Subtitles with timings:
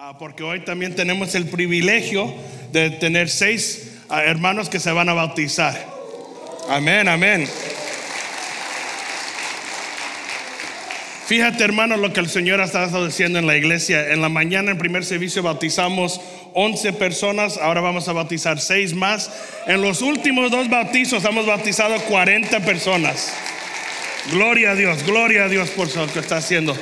[0.00, 2.32] Ah, porque hoy también tenemos el privilegio
[2.70, 5.74] de tener seis ah, hermanos que se van a bautizar.
[6.68, 7.48] Amén, amén.
[11.26, 14.12] Fíjate, hermano, lo que el Señor ha estado diciendo en la iglesia.
[14.12, 16.20] En la mañana, en primer servicio, bautizamos
[16.54, 17.56] 11 personas.
[17.56, 19.32] Ahora vamos a bautizar seis más.
[19.66, 23.34] En los últimos dos bautizos hemos bautizado 40 personas.
[24.30, 26.76] Gloria a Dios, gloria a Dios por lo que está haciendo.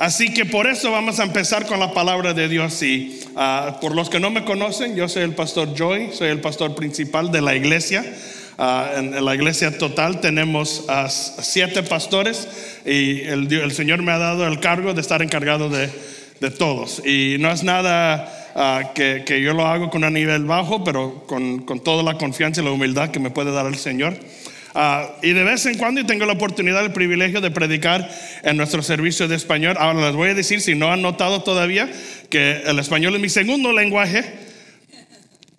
[0.00, 2.82] Así que por eso vamos a empezar con la palabra de Dios.
[2.82, 6.40] Y ah, por los que no me conocen, yo soy el pastor Joy, soy el
[6.40, 8.02] pastor principal de la iglesia.
[8.56, 10.86] Ah, en, la iglesia total tenemos
[11.42, 12.48] siete pastores
[12.86, 15.90] y el, Señor me ha dado el cargo de estar encargado de,
[16.58, 17.02] todos.
[17.04, 21.80] Y no es nada ah, que, yo lo hago con un nivel bajo, pero con
[21.84, 24.14] toda la confianza y la humildad que me puede dar el Señor.
[24.74, 28.08] Ah, y de vez en cuando tengo la oportunidad, el privilegio de predicar
[28.42, 29.76] en nuestro servicio de español.
[29.78, 31.90] Ahora les voy a decir, si no han notado todavía,
[32.28, 34.24] que el español es mi segundo lenguaje.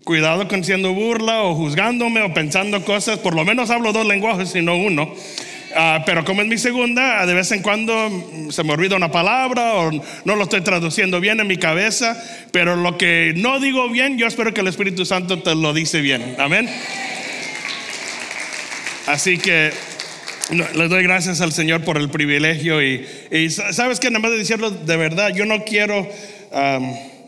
[0.04, 3.20] Cuidado con siendo burla o juzgándome o pensando cosas.
[3.20, 5.14] Por lo menos hablo dos lenguajes y no uno.
[5.76, 7.94] Ah, pero como es mi segunda, de vez en cuando
[8.50, 12.22] se me olvida una palabra o no lo estoy traduciendo bien en mi cabeza.
[12.52, 16.02] Pero lo que no digo bien, yo espero que el Espíritu Santo te lo dice
[16.02, 16.36] bien.
[16.40, 16.70] Amén.
[19.08, 19.72] Así que
[20.52, 23.06] les doy gracias al Señor por el privilegio y,
[23.50, 26.08] sabes que nada más de decirlo de verdad, yo no quiero,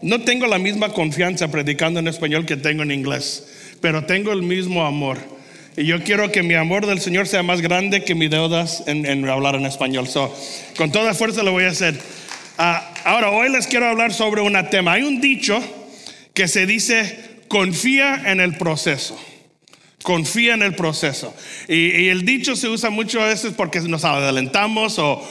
[0.02, 3.48] no tengo la misma confianza predicando en español que tengo en inglés,
[3.82, 5.18] pero tengo el mismo amor.
[5.76, 9.28] Y yo quiero que mi amor del Señor sea más grande que mis deudas en,
[9.28, 10.08] hablar en español.
[10.08, 10.36] So,
[10.78, 11.98] con toda fuerza lo voy a hacer.
[12.60, 14.94] Ah, ahora, hoy les quiero hablar sobre un tema.
[14.94, 15.60] Hay un dicho
[16.36, 19.20] que se dice, confía en el proceso.
[20.04, 21.34] Confía en el proceso.
[21.70, 25.22] Y, el dicho se usa mucho a veces porque nos adelantamos o,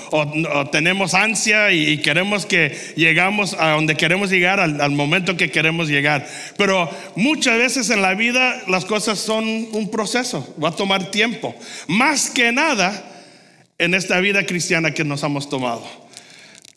[0.73, 6.27] tenemos ansia y, queremos que llegamos a donde queremos llegar, al, momento que queremos llegar.
[6.57, 11.55] Pero muchas veces en la vida las cosas son un proceso, va a tomar tiempo.
[11.87, 13.05] Más que nada
[13.77, 15.85] en esta vida cristiana que nos hemos tomado.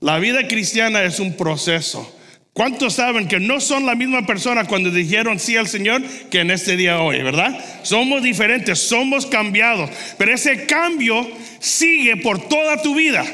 [0.01, 2.13] La vida cristiana es un proceso.
[2.55, 6.01] ¿Cuántos saben que no son la misma persona cuando dijeron sí al Señor
[6.31, 7.59] que en este día hoy, verdad?
[7.83, 11.29] Somos diferentes, somos cambiados, pero ese cambio
[11.59, 13.25] sigue por toda tu vida.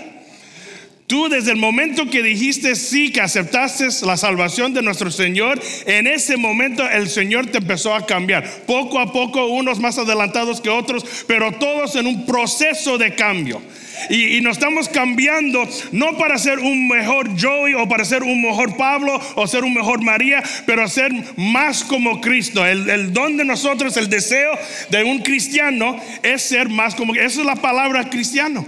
[1.06, 6.08] Tú desde el momento que dijiste sí, que aceptaste la salvación de nuestro Señor, en
[6.08, 8.44] ese momento el Señor te empezó a cambiar.
[8.66, 13.62] Poco a poco, unos más adelantados que otros, pero todos en un proceso de cambio.
[14.10, 18.76] Y, nos estamos cambiando no para ser un mejor Joey o para ser un mejor
[18.78, 22.66] Pablo o ser un mejor María, pero ser más como Cristo.
[22.66, 24.52] El, don de nosotros, el deseo
[24.90, 28.66] de un cristiano es ser más como Esa es la palabra cristiano.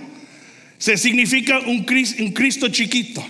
[0.78, 3.26] Se significa un Cristo chiquito.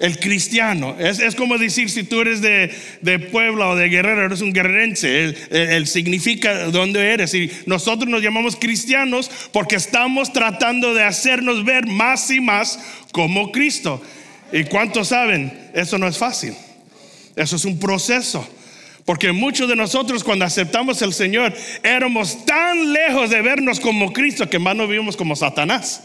[0.00, 0.96] El cristiano.
[0.98, 5.36] Es, como decir, si tú eres de, de, Puebla o de Guerrero, eres un guerrerense.
[5.50, 7.34] Él, significa dónde eres.
[7.34, 12.80] Y nosotros nos llamamos cristianos porque estamos tratando de hacernos ver más y más
[13.12, 14.02] como Cristo.
[14.50, 15.52] ¿Y cuántos saben?
[15.74, 16.54] Eso no es fácil.
[17.36, 18.48] Eso es un proceso.
[19.04, 24.48] Porque muchos de nosotros cuando aceptamos el Señor éramos tan lejos de vernos como Cristo
[24.48, 26.02] que más nos vimos como Satanás.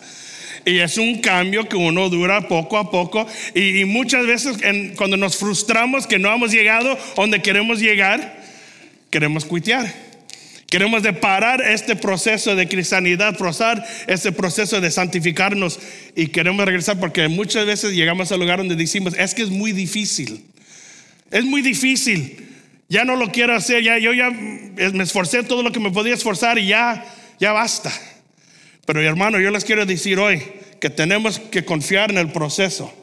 [0.66, 3.28] Y es un cambio que uno dura poco a poco.
[3.54, 4.58] Y, muchas veces
[4.96, 8.44] cuando nos frustramos que no hemos llegado donde queremos llegar,
[9.12, 9.94] queremos cuitear.
[10.68, 15.80] Queremos de parar este proceso de cristianidad, pasar este proceso de santificarnos
[16.16, 19.72] y queremos regresar porque muchas veces llegamos al lugar donde decimos, es que es muy
[19.72, 20.44] difícil.
[21.30, 22.38] Es muy difícil.
[22.90, 26.16] Ya no lo quiero hacer, ya yo ya me esforcé todo lo que me podía
[26.16, 27.06] esforzar y ya
[27.40, 27.92] ya basta.
[28.86, 30.42] Pero hermano, yo les quiero decir hoy
[30.80, 32.94] que tenemos que confiar en el proceso.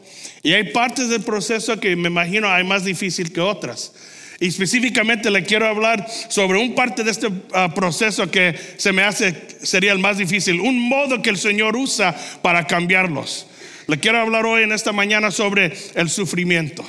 [0.43, 3.93] Y hay partes del proceso que me imagino hay más difícil que otras.
[4.41, 9.03] Y específicamente le quiero hablar sobre un parte de este ah, proceso que se me
[9.03, 13.47] hace sería el más difícil, un modo que el Señor usa para cambiarlos.
[13.87, 16.84] Le quiero hablar hoy en esta mañana sobre el sufrimiento.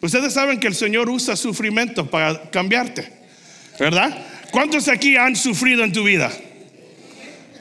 [0.00, 3.10] Ustedes saben que el Señor usa sufrimiento para cambiarte,
[3.78, 4.16] ¿verdad?
[4.52, 6.32] ¿Cuántos aquí han sufrido en tu vida?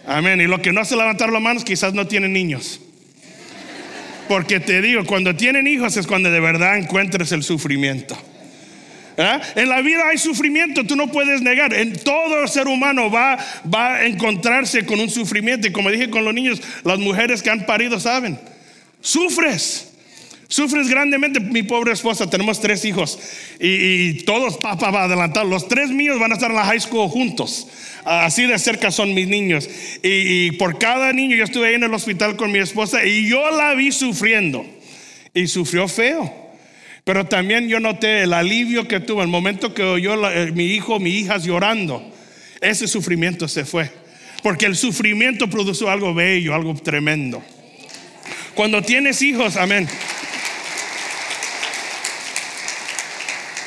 [0.05, 0.41] Amén.
[0.41, 2.79] Y lo que no hace levantar las manos quizás no tienen niños.
[4.27, 8.17] Porque te digo, cuando tienen hijos es cuando de verdad encuentres el sufrimiento.
[9.55, 11.73] En la vida hay sufrimiento, tú no puedes negar.
[11.73, 13.37] En todo ser humano va,
[13.73, 15.67] va a encontrarse con un sufrimiento.
[15.67, 18.39] Y como dije con los niños, las mujeres que han parido saben,
[19.01, 19.88] sufres.
[20.51, 23.19] Sufres grandemente, mi pobre esposa, tenemos tres hijos
[23.59, 26.79] y, todos, papá va a adelantar, los tres míos van a estar en la high
[26.79, 27.67] school juntos.
[28.03, 29.69] Así de cerca son mis niños.
[30.01, 33.51] Y, por cada niño, yo estuve ahí en el hospital con mi esposa y yo
[33.51, 34.65] la vi sufriendo.
[35.35, 36.33] Y sufrió feo.
[37.03, 40.99] Pero también yo noté el alivio que tuvo el momento que oyó eh, mi hijo,
[40.99, 42.03] mi hija llorando.
[42.59, 43.91] Ese sufrimiento se fue.
[44.41, 47.43] Porque el sufrimiento produjo algo bello, algo tremendo.
[48.55, 49.87] Cuando tienes hijos, amén.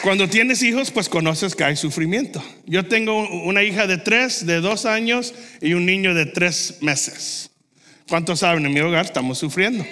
[0.03, 2.43] Cuando tienes hijos, pues conoces que hay sufrimiento.
[2.67, 7.51] Yo tengo una hija de tres, de dos años y un niño de tres meses.
[8.09, 8.67] ¿Cuántos saben?
[8.67, 9.87] En mi hogar estamos sufriendo.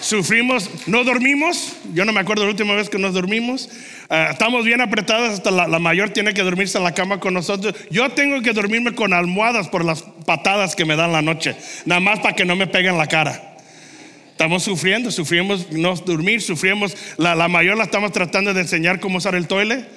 [0.00, 1.76] Sufrimos, no dormimos.
[1.94, 3.70] Yo no me acuerdo la última vez que nos dormimos.
[4.10, 7.34] Ah, estamos bien apretados, hasta la, la, mayor tiene que dormirse en la cama con
[7.34, 7.72] nosotros.
[7.90, 11.54] Yo tengo que dormirme con almohadas por las patadas que me dan la noche,
[11.84, 13.55] nada más para que no me peguen la cara.
[14.36, 16.94] Estamos sufriendo, sufrimos no dormir, sufrimos.
[17.16, 19.88] La, la mayor la estamos tratando de enseñar cómo usar el toilet.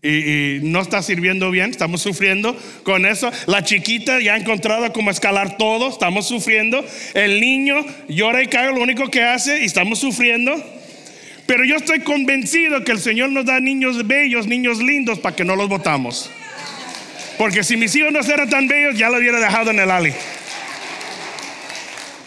[0.00, 3.28] Y, y, no está sirviendo bien, estamos sufriendo con eso.
[3.46, 6.84] La chiquita ya ha encontrado cómo escalar todo, estamos sufriendo.
[7.14, 7.74] El niño
[8.08, 10.54] llora y cae, lo único que hace, y estamos sufriendo.
[11.46, 15.44] Pero yo estoy convencido que el Señor nos da niños bellos, niños lindos, para que
[15.44, 16.30] no los votamos.
[17.36, 20.12] Porque si mis hijos no eran tan bellos, ya lo hubiera dejado en el ali.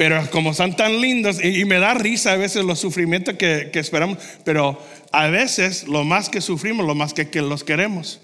[0.01, 3.69] Pero como son tan lindos, y, y me da risa a veces los sufrimientos que,
[3.71, 8.19] que, esperamos, pero a veces lo más que sufrimos, lo más que, que los queremos.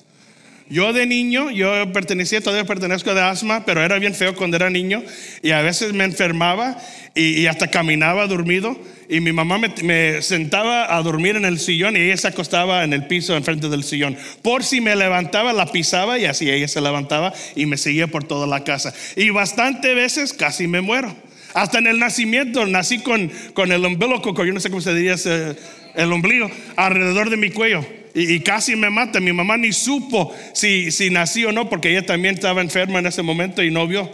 [0.71, 4.71] Yo de niño, yo pertenecía, todavía pertenezco de asma, pero era bien feo cuando era
[4.71, 5.03] niño
[5.43, 6.79] y a veces me enfermaba
[7.13, 8.75] y, y hasta caminaba dormido
[9.07, 12.85] y mi mamá me, me, sentaba a dormir en el sillón y ella se acostaba
[12.85, 14.17] en el piso enfrente del sillón.
[14.41, 18.23] Por si me levantaba, la pisaba y así ella se levantaba y me seguía por
[18.23, 18.95] toda la casa.
[19.15, 21.26] Y bastante veces casi me muero.
[21.57, 25.15] Hasta en el nacimiento nací con, con el umbilico, yo no sé cómo se diría
[25.15, 25.55] ese,
[25.95, 27.83] el ombligo, alrededor de mi cuello.
[28.13, 29.19] Y, y, casi me mata.
[29.19, 33.07] Mi mamá ni supo si, si nací o no, porque ella también estaba enferma en
[33.07, 34.07] ese momento y no vio.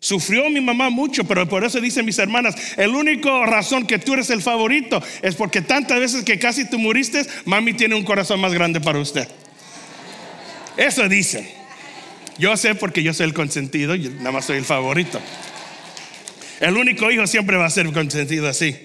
[0.00, 4.14] Sufrió mi mamá mucho, pero por eso dicen mis hermanas, el único razón que tú
[4.14, 8.40] eres el favorito es porque tantas veces que casi tú muriste, mami tiene un corazón
[8.40, 9.28] más grande para usted.
[10.78, 11.46] Eso dicen.
[12.38, 15.20] Yo sé porque yo soy el consentido y nada más soy el favorito.
[16.60, 18.76] El único hijo siempre va a ser consentido así.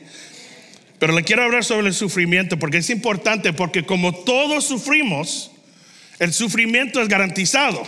[0.99, 5.51] Pero le quiero hablar sobre el sufrimiento porque es importante porque como todos sufrimos,
[6.19, 7.81] el sufrimiento es garantizado.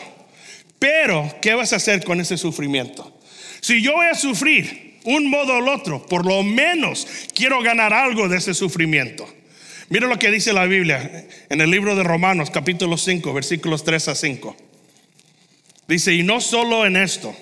[0.80, 3.20] Pero, ¿qué vas a hacer con ese sufrimiento?
[3.62, 7.94] Si yo voy a sufrir un modo o el otro, por lo menos quiero ganar
[7.94, 9.32] algo de ese sufrimiento.
[9.90, 14.08] Mira lo que dice la Biblia en el libro de Romanos, capítulo 5, versículos 3
[14.08, 14.58] a 5.
[15.88, 17.36] Dice, y no solo en esto,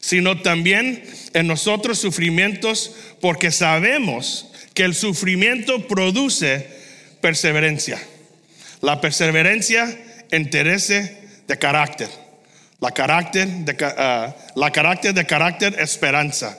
[0.00, 1.02] sino también
[1.36, 6.66] en nosotros sufrimientos, porque sabemos que el sufrimiento produce
[7.20, 8.00] perseverancia.
[8.80, 10.00] La perseverancia
[10.32, 12.08] interese de carácter.
[12.80, 16.58] La carácter de, uh, la carácter de carácter esperanza.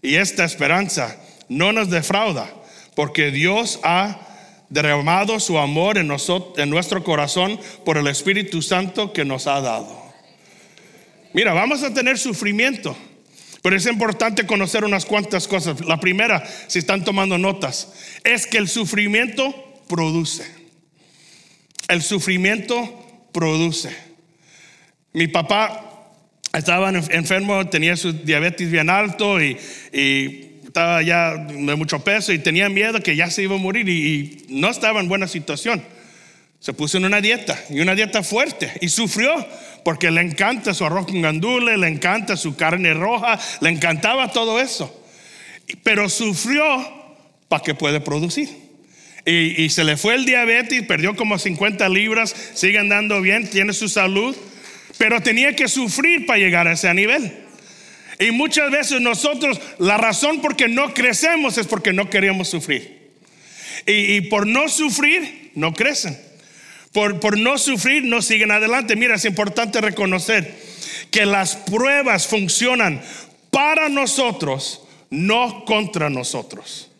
[0.00, 1.16] Y esta esperanza
[1.48, 2.48] no nos defrauda,
[2.94, 4.20] porque Dios ha
[4.68, 9.60] derramado su amor en, nosotros, en nuestro corazón por el Espíritu Santo que nos ha
[9.60, 10.04] dado.
[11.32, 12.96] Mira, vamos a tener sufrimiento,
[13.64, 15.80] pero es importante conocer unas cuantas cosas.
[15.86, 19.54] La primera, si están tomando notas, es que el sufrimiento
[19.88, 20.44] produce.
[21.88, 23.88] El sufrimiento produce.
[25.14, 26.12] Mi papá
[26.52, 29.56] estaba enfermo, tenía su diabetes bien alto y,
[30.62, 34.44] estaba ya de mucho peso y tenía miedo que ya se iba a morir y
[34.50, 35.82] no estaba en buena situación.
[36.64, 39.46] Se puso en una dieta y una dieta fuerte y sufrió
[39.84, 44.58] porque le encanta su arroz con gandules, le encanta su carne roja, le encantaba todo
[44.58, 45.04] eso.
[45.82, 46.64] Pero sufrió
[47.48, 48.48] para que puede producir.
[49.26, 53.90] Y, se le fue el diabetes, perdió como 50 libras, sigue andando bien, tiene su
[53.90, 54.34] salud,
[54.96, 57.30] pero tenía que sufrir para llegar a ese nivel.
[58.18, 63.10] Y muchas veces nosotros, la razón por que no crecemos es porque no queríamos sufrir.
[63.86, 66.32] Y por no sufrir, no crecen.
[66.94, 68.96] Por, por, no sufrir, no siguen adelante.
[68.96, 70.54] Mira, es importante reconocer
[71.10, 73.02] que las pruebas funcionan
[73.50, 76.90] para nosotros, no contra nosotros.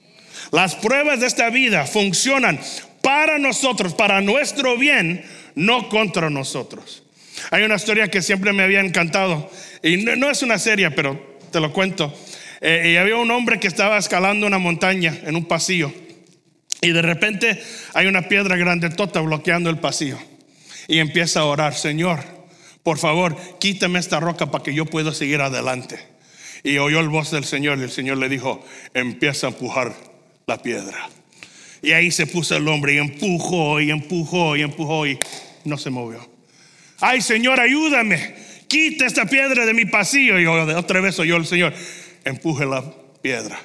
[0.50, 2.60] Las pruebas de esta vida funcionan
[3.02, 5.24] para nosotros, para nuestro bien,
[5.54, 7.02] no contra nosotros.
[7.50, 9.50] Hay una historia que siempre me había encantado,
[9.82, 12.12] y no, no es una serie, pero te lo cuento.
[12.60, 15.92] Eh, y había un hombre que estaba escalando una montaña en un pasillo.
[16.84, 17.62] Y de repente
[17.94, 20.18] hay una piedra grande tota bloqueando el pasillo.
[20.86, 22.20] Y empieza a orar, Señor,
[22.82, 25.98] por favor, quítame esta roca para que yo pueda seguir adelante.
[26.62, 28.62] Y oyó el voz del Señor y el Señor le dijo,
[28.92, 29.94] empieza a empujar
[30.46, 31.08] la piedra.
[31.82, 35.18] Y ahí se puso el hombre y empujó y empujó y empujó y
[35.64, 36.28] no se movió.
[37.00, 38.34] Ay, Señor, ayúdame.
[38.68, 40.38] Quita esta piedra de mi pasillo.
[40.38, 41.72] Y otra vez oyó el Señor,
[42.24, 42.84] empuje la
[43.22, 43.58] piedra.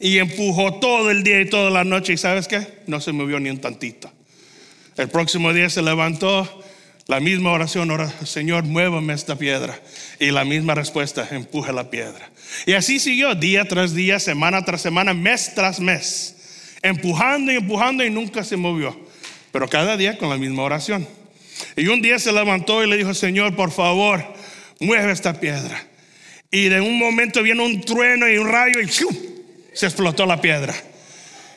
[0.00, 2.14] Y empujó todo el día y toda la noche.
[2.14, 2.66] ¿Y sabes qué?
[2.86, 4.10] No se movió ni un tantito.
[4.96, 6.64] El próximo día se levantó,
[7.06, 9.78] la misma oración, ora, Señor, muévame esta piedra.
[10.18, 12.30] Y la misma respuesta, empuje la piedra.
[12.66, 16.36] Y así siguió día tras día, semana tras semana, mes tras mes,
[16.82, 18.98] empujando y empujando y nunca se movió.
[19.52, 21.06] Pero cada día con la misma oración.
[21.76, 24.24] Y un día se levantó y le dijo, Señor, por favor,
[24.78, 25.86] mueve esta piedra.
[26.50, 28.88] Y de un momento viene un trueno y un rayo y
[29.72, 30.74] se explotó la piedra.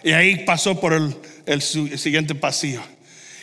[0.04, 2.82] Y ahí pasó por el, siguiente pasillo.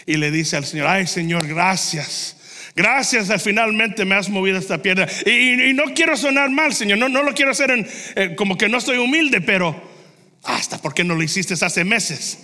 [0.06, 2.36] Y le dice al Señor, ay Señor, gracias.
[2.76, 5.08] Gracias, finalmente me has movido esta piedra.
[5.26, 6.98] Y, no quiero sonar mal, Señor.
[6.98, 9.90] No, no lo quiero hacer eh, como que no estoy humilde, pero
[10.44, 12.38] hasta por qué no lo hiciste hace meses.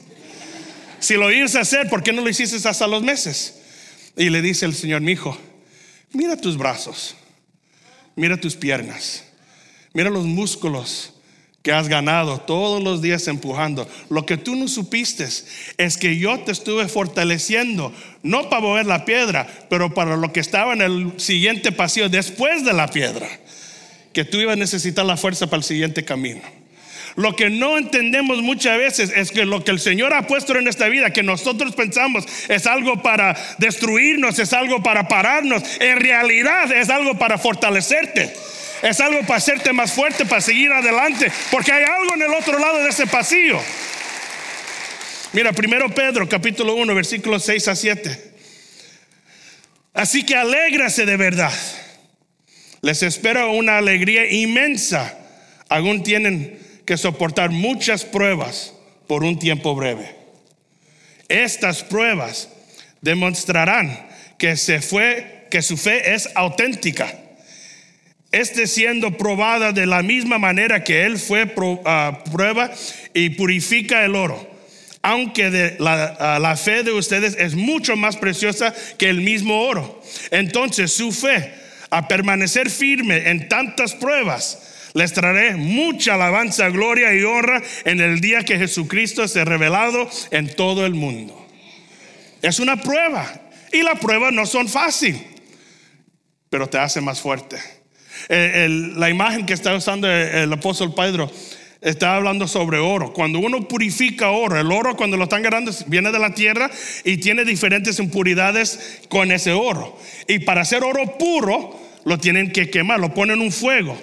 [0.99, 3.61] Si lo ibas a hacer, ¿por qué no lo hiciste hasta los meses?
[4.16, 5.38] Y le dice el Señor, mi hijo,
[6.12, 7.16] mira tus brazos,
[8.14, 9.25] mira tus piernas,
[9.92, 11.15] mira los músculos
[11.66, 13.88] que has ganado todos los días empujando.
[14.08, 15.26] Lo que tú no supiste
[15.78, 17.92] es que yo te estuve fortaleciendo,
[18.23, 22.64] no para mover la piedra, pero para lo que estaba en el siguiente pasillo después
[22.64, 23.26] de la piedra,
[24.12, 26.40] que tú ibas a necesitar la fuerza para el siguiente camino.
[27.16, 30.68] Lo que no entendemos muchas veces es que lo que el Señor ha puesto en
[30.68, 36.70] esta vida, que nosotros pensamos es algo para destruirnos, es algo para pararnos, en realidad
[36.70, 38.32] es algo para fortalecerte.
[38.87, 42.57] Es algo para hacerte más fuerte, para seguir adelante, porque hay algo en el otro
[42.57, 43.61] lado de ese pasillo.
[45.33, 48.33] Mira, primero Pedro, capítulo 1, versículos 6 a 7.
[49.93, 51.52] Así que alégrase de verdad.
[52.81, 55.19] Les espera una alegría inmensa.
[55.69, 58.73] Aún tienen que soportar muchas pruebas
[59.09, 60.14] por un tiempo breve.
[61.28, 62.50] Estas pruebas
[63.00, 64.07] demostrarán
[64.38, 67.25] que se fue que su fe es auténtica
[68.37, 71.52] este siendo probada de la misma manera que él fue
[71.85, 72.71] ah, prueba
[73.14, 74.55] y purifica el oro.
[75.02, 80.02] Aunque ah, la fe de ustedes es mucho más preciosa que el mismo oro.
[80.31, 81.55] Entonces su fe,
[81.90, 88.21] a permanecer firme en tantas pruebas, les traeré mucha alabanza, gloria y honra en el
[88.21, 91.47] día que Jesucristo se revelado en todo el mundo.
[92.43, 93.40] Es una prueba
[93.73, 95.16] y la prueba no son fácil,
[96.50, 97.75] pero te hace más fuerte
[98.28, 101.30] eh, la imagen que está usando el apóstol Pedro
[101.80, 103.12] está hablando sobre oro.
[103.12, 106.71] Cuando uno purifica oro, el oro cuando lo están ganando viene de la tierra
[107.04, 109.99] y tiene diferentes impuridades con ese oro.
[110.26, 113.97] Y para hacer oro puro, lo tienen que quemar, lo ponen en un fuego.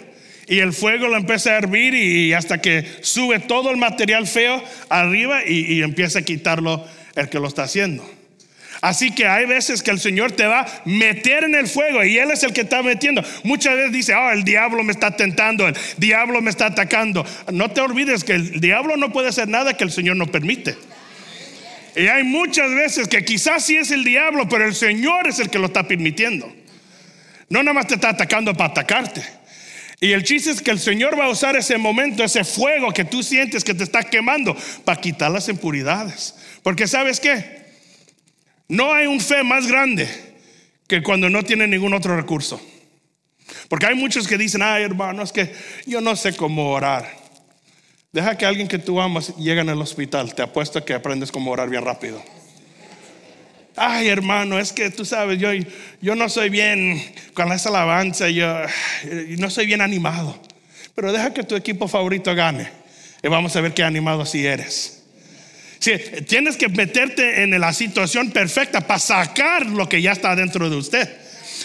[0.47, 4.61] Y el fuego lo empieza a hervir y, hasta que sube todo el material feo
[4.89, 8.03] arriba y empieza a quitarlo el que lo está haciendo.
[8.83, 12.17] Así que hay veces que el Señor te va a meter en el fuego y
[12.17, 13.23] Él es el que está metiendo.
[13.45, 17.25] Muchas veces dice, oh, el diablo me está tentando, el diablo me está atacando.
[17.53, 20.75] No te olvides que el diablo no puede hacer nada que el Señor no permite.
[21.95, 25.49] Y hay muchas veces que quizás sí es el diablo, pero el Señor es el
[25.49, 26.53] que lo está permitiendo.
[27.47, 29.23] No nada más te está atacando para atacarte.
[30.01, 33.05] Y el chiste es que el Señor va a usar ese momento, ese fuego que
[33.05, 36.35] tú sientes que te está quemando, para quitar las impuridades.
[36.63, 37.62] Porque sabes qué?
[38.67, 40.07] No hay un fe más grande
[40.87, 42.61] que cuando no tiene ningún otro recurso.
[43.67, 45.53] Porque hay muchos que dicen, ay hermano, es que
[45.85, 47.09] yo no sé cómo orar.
[48.11, 50.33] Deja que alguien que tú amas llegue al hospital.
[50.35, 52.23] Te apuesto que aprendes cómo orar bien rápido.
[53.75, 55.49] Ay, hermano, es que tú sabes, yo,
[55.99, 57.01] yo no soy bien
[57.33, 58.47] con esa alabanza, yo
[59.39, 60.39] no soy bien animado.
[60.93, 62.69] Pero deja que tu equipo favorito gane
[63.23, 65.02] y vamos a ver qué animado así eres
[66.27, 70.75] tienes que meterte en la situación perfecta para sacar lo que ya está dentro de
[70.75, 71.09] usted.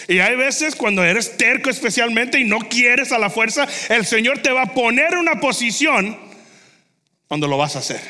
[0.07, 4.39] Y hay veces cuando eres terco especialmente y no quieres a la fuerza, el Señor
[4.39, 6.17] te va a poner una posición
[7.27, 8.01] cuando lo vas a hacer.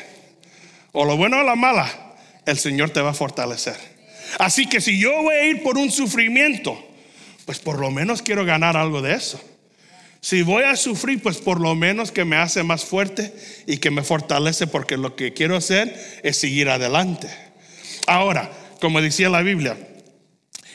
[0.92, 3.76] O lo bueno o la mala, el Señor te va a fortalecer.
[4.38, 6.78] Así que si yo voy a ir por un sufrimiento,
[7.44, 9.40] pues por lo menos quiero ganar algo de eso.
[10.20, 13.32] Si voy a sufrir, pues por lo menos que me hace más fuerte
[13.66, 17.28] y que me fortalece porque lo que quiero hacer es seguir adelante.
[18.06, 18.50] Ahora,
[18.80, 19.78] como decía la Biblia,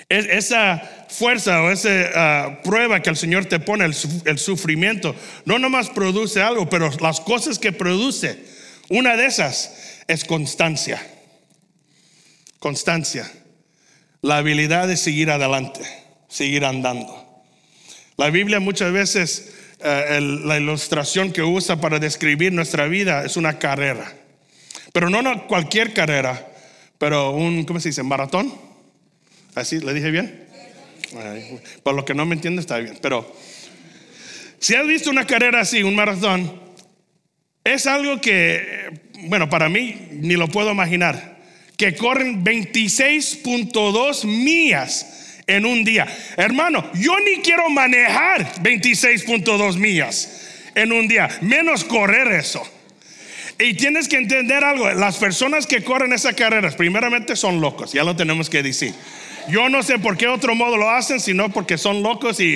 [0.10, 5.60] esa fuerza o esa ah, prueba que el Señor te pone, el, el sufrimiento, no
[5.60, 8.44] nomás produce algo, pero las cosas que produce,
[8.90, 11.06] una de esas es constancia.
[12.60, 13.32] Constancia.
[14.22, 15.82] La habilidad de seguir adelante,
[16.28, 17.25] seguir andando.
[18.17, 19.53] La Biblia muchas veces,
[19.84, 24.13] eh, la ilustración que usa para describir nuestra vida es una carrera.
[24.93, 26.48] Pero no cualquier carrera,
[26.98, 28.03] pero un, ¿cómo se dice?
[28.03, 28.53] Maratón.
[29.53, 29.79] ¿Así?
[29.79, 30.45] ¿Le dije bien?
[31.84, 32.98] por lo que no me entiende está bien.
[33.01, 33.36] Pero
[34.60, 36.60] si has visto una carrera así, un maratón,
[37.63, 38.89] es algo que,
[39.27, 41.38] bueno, para mí ni lo puedo imaginar,
[41.77, 46.08] que corren 26.2 millas en un día.
[46.38, 50.42] Hermano, yo ni quiero manejar 26.2 millas
[50.75, 52.64] en un día, menos correr eso.
[53.58, 58.04] Y tienes que entender algo, las personas que corren esas carreras, primeramente son locos, ya
[58.04, 58.94] lo tenemos que decir.
[59.48, 62.56] Yo no sé por qué otro modo lo hacen, sino porque son locos y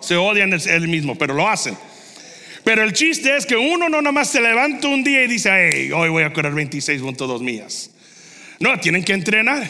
[0.00, 1.76] se odian el mismo, pero lo hacen.
[2.64, 5.50] Pero el chiste es que uno no nada más se levanta un día y dice,
[5.50, 7.90] hey, hoy voy a correr 26.2 millas.
[8.60, 9.68] No, tienen que entrenar.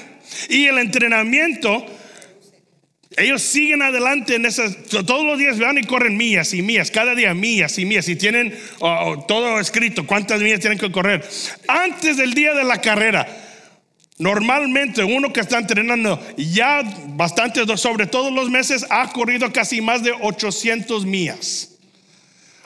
[0.51, 1.87] Y el entrenamiento,
[3.16, 7.14] ellos siguen adelante en esas, todos los días van y corren millas y millas, cada
[7.14, 8.59] día millas y millas, y tienen
[9.28, 11.25] todo escrito, cuántas millas tienen que correr.
[11.69, 13.26] Antes del día de la carrera,
[14.19, 20.04] Normalmente uno que está entrenando ya bastante, sobre todos los meses, ha corrido casi más
[20.04, 21.71] de 800 millas.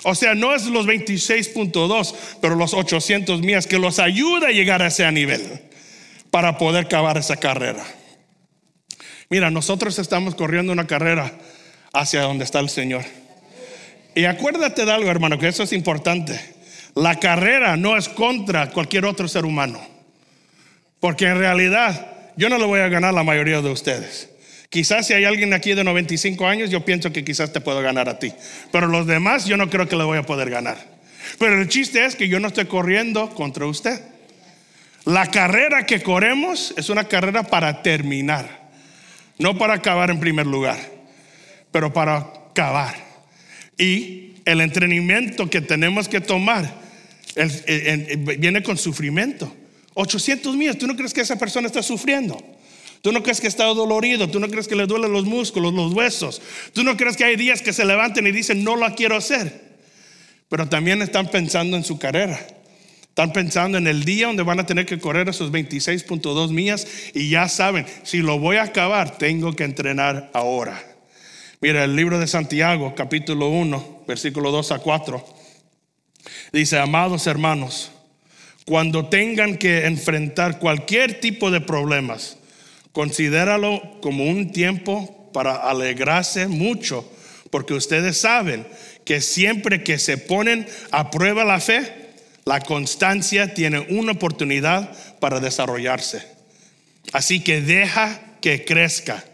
[0.02, 4.82] O sea, no es los 26.2, pero los 800 millas que los ayuda a llegar
[4.82, 5.62] a ese nivel
[6.30, 7.82] para poder acabar esa carrera.
[9.28, 11.32] Mira, nosotros estamos corriendo una carrera
[11.92, 13.04] hacia donde está el Señor.
[14.14, 16.38] Y acuérdate de algo, hermano, que eso es importante.
[16.94, 19.80] La carrera no es contra cualquier otro ser humano.
[21.00, 24.30] Porque en realidad yo no le voy a ganar la mayoría de ustedes.
[24.70, 28.08] Quizás si hay alguien aquí de 95 años, yo pienso que quizás te puedo ganar
[28.08, 28.32] a ti.
[28.72, 30.76] Pero los demás yo no creo que le voy a poder ganar.
[31.38, 34.00] Pero el chiste es que yo no estoy corriendo contra usted.
[35.04, 38.65] La carrera que corremos es una carrera para terminar.
[39.38, 40.78] No para acabar en primer lugar,
[41.70, 42.94] pero para acabar.
[43.78, 46.80] Y el entrenamiento que tenemos que tomar
[48.38, 49.54] viene con sufrimiento.
[49.94, 52.42] 800 millas, ¿tú no crees que esa persona está sufriendo?
[53.02, 55.92] Tú no crees que está dolorido, tú no crees que le duelen los músculos, los
[55.92, 56.40] huesos.
[56.72, 59.76] Tú no crees que hay días que se levanten y dicen, no la quiero hacer.
[60.48, 62.46] Pero también están pensando en su carrera.
[63.16, 67.30] Están pensando en el día donde van a tener que correr esos 26.2 millas y
[67.30, 70.78] ya saben, si lo voy a acabar, tengo que entrenar ahora.
[71.62, 75.24] Mira, el libro de Santiago, capítulo 1, versículo 2 a 4,
[76.52, 77.90] dice, amados hermanos,
[78.66, 82.36] cuando tengan que enfrentar cualquier tipo de problemas,
[82.96, 87.06] Considéralo como un tiempo para alegrarse mucho,
[87.50, 88.66] porque ustedes saben
[89.04, 92.05] que siempre que se ponen a prueba la fe,
[92.46, 96.22] la constancia tiene una oportunidad para desarrollarse.
[97.12, 99.24] Así que deja que crezca.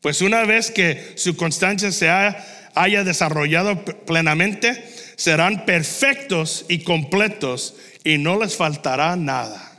[0.00, 8.18] Pues una vez que su constancia se haya desarrollado plenamente, serán perfectos y completos y
[8.18, 9.72] no les faltará nada.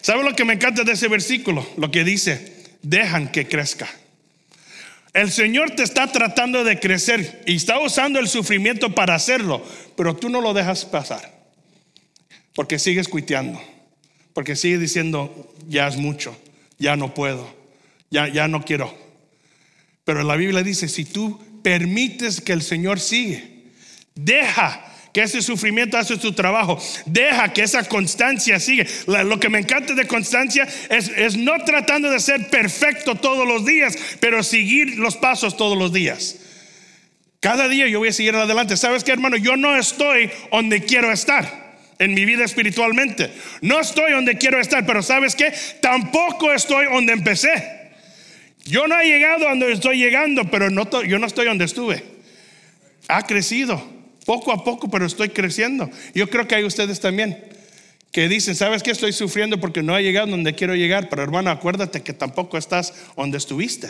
[0.00, 1.68] ¿Sabe lo que me encanta de ese versículo?
[1.76, 3.88] Lo que dice, dejan que crezca.
[5.12, 9.62] El Señor te está tratando de crecer y está usando el sufrimiento para hacerlo,
[9.98, 11.35] pero tú no lo dejas pasar.
[12.56, 13.62] Porque sigues cuiteando,
[14.32, 16.34] porque sigues diciendo, ya es mucho,
[16.78, 17.46] ya no puedo,
[18.10, 18.92] ya, ya no quiero.
[20.04, 23.66] Pero la Biblia dice, si tú permites que el Señor sigue,
[24.14, 26.78] deja que ese sufrimiento hace su trabajo.
[27.04, 28.86] Deja que esa constancia sigue.
[29.06, 33.66] lo que me encanta de constancia es, es no tratando de ser perfecto todos los
[33.66, 36.36] días, pero seguir los pasos todos los días.
[37.40, 38.78] Cada día yo voy a seguir adelante.
[38.78, 39.36] ¿Sabes qué, hermano?
[39.36, 41.65] Yo no estoy donde quiero estar
[41.98, 43.32] en mi vida espiritualmente.
[43.60, 45.52] No estoy donde quiero estar, pero ¿sabes qué?
[45.80, 47.86] Tampoco estoy donde empecé.
[48.64, 52.02] Yo no he llegado donde estoy llegando, pero no, yo no estoy donde estuve.
[53.08, 53.82] Ha crecido
[54.24, 55.88] poco a poco, pero estoy creciendo.
[56.14, 57.44] Yo creo que hay ustedes también
[58.10, 58.90] que dicen, ¿sabes qué?
[58.90, 62.92] Estoy sufriendo porque no he llegado donde quiero llegar, pero hermano, acuérdate que tampoco estás
[63.16, 63.88] donde estuviste.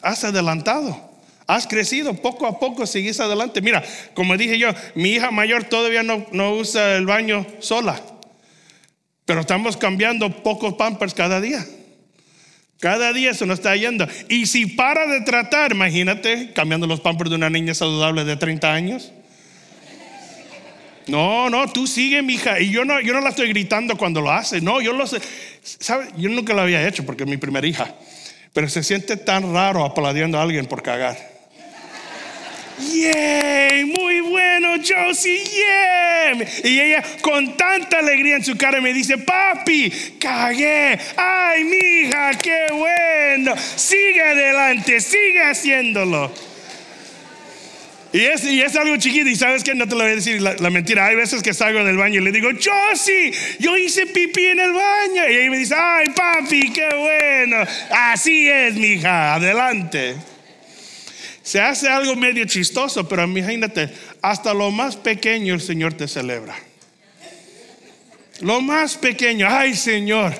[0.00, 1.13] Has adelantado.
[1.46, 3.60] Has crecido, poco a poco seguís adelante.
[3.60, 8.00] Mira, como dije yo, mi hija mayor todavía no, no usa el baño sola,
[9.26, 11.64] pero estamos cambiando pocos pampers cada día.
[12.80, 14.06] Cada día se nos está yendo.
[14.28, 18.72] Y si para de tratar, imagínate cambiando los pampers de una niña saludable de 30
[18.72, 19.12] años.
[21.06, 22.60] No, no, tú sigue, mija.
[22.60, 24.60] Y yo no, yo no la estoy gritando cuando lo hace.
[24.60, 25.18] No, yo lo sé.
[25.62, 26.08] ¿Sabe?
[26.16, 27.94] Yo nunca lo había hecho porque es mi primera hija.
[28.52, 31.33] Pero se siente tan raro aplaudiendo a alguien por cagar.
[32.78, 33.84] ¡Yay!
[33.84, 36.32] Muy bueno, Josie, ¡yeah!
[36.64, 40.98] Y ella con tanta alegría en su cara me dice, papi, cagué.
[41.16, 43.54] ¡Ay, mija, qué bueno!
[43.76, 46.32] Sigue adelante, sigue haciéndolo.
[48.12, 50.40] Y es, y es algo chiquito, y sabes que no te lo voy a decir
[50.40, 51.06] la, mentira.
[51.06, 54.60] Hay veces que salgo del baño y le digo, yo sí, yo hice pipí en
[54.60, 55.28] el baño.
[55.28, 57.56] Y ella me dice, ay, papi, qué bueno.
[57.90, 60.14] Así es, mija, adelante.
[61.44, 63.90] Se hace algo medio chistoso, pero imagínate,
[64.22, 66.56] hasta lo más pequeño el Señor te celebra.
[68.40, 70.34] Lo más pequeño, ay Señor.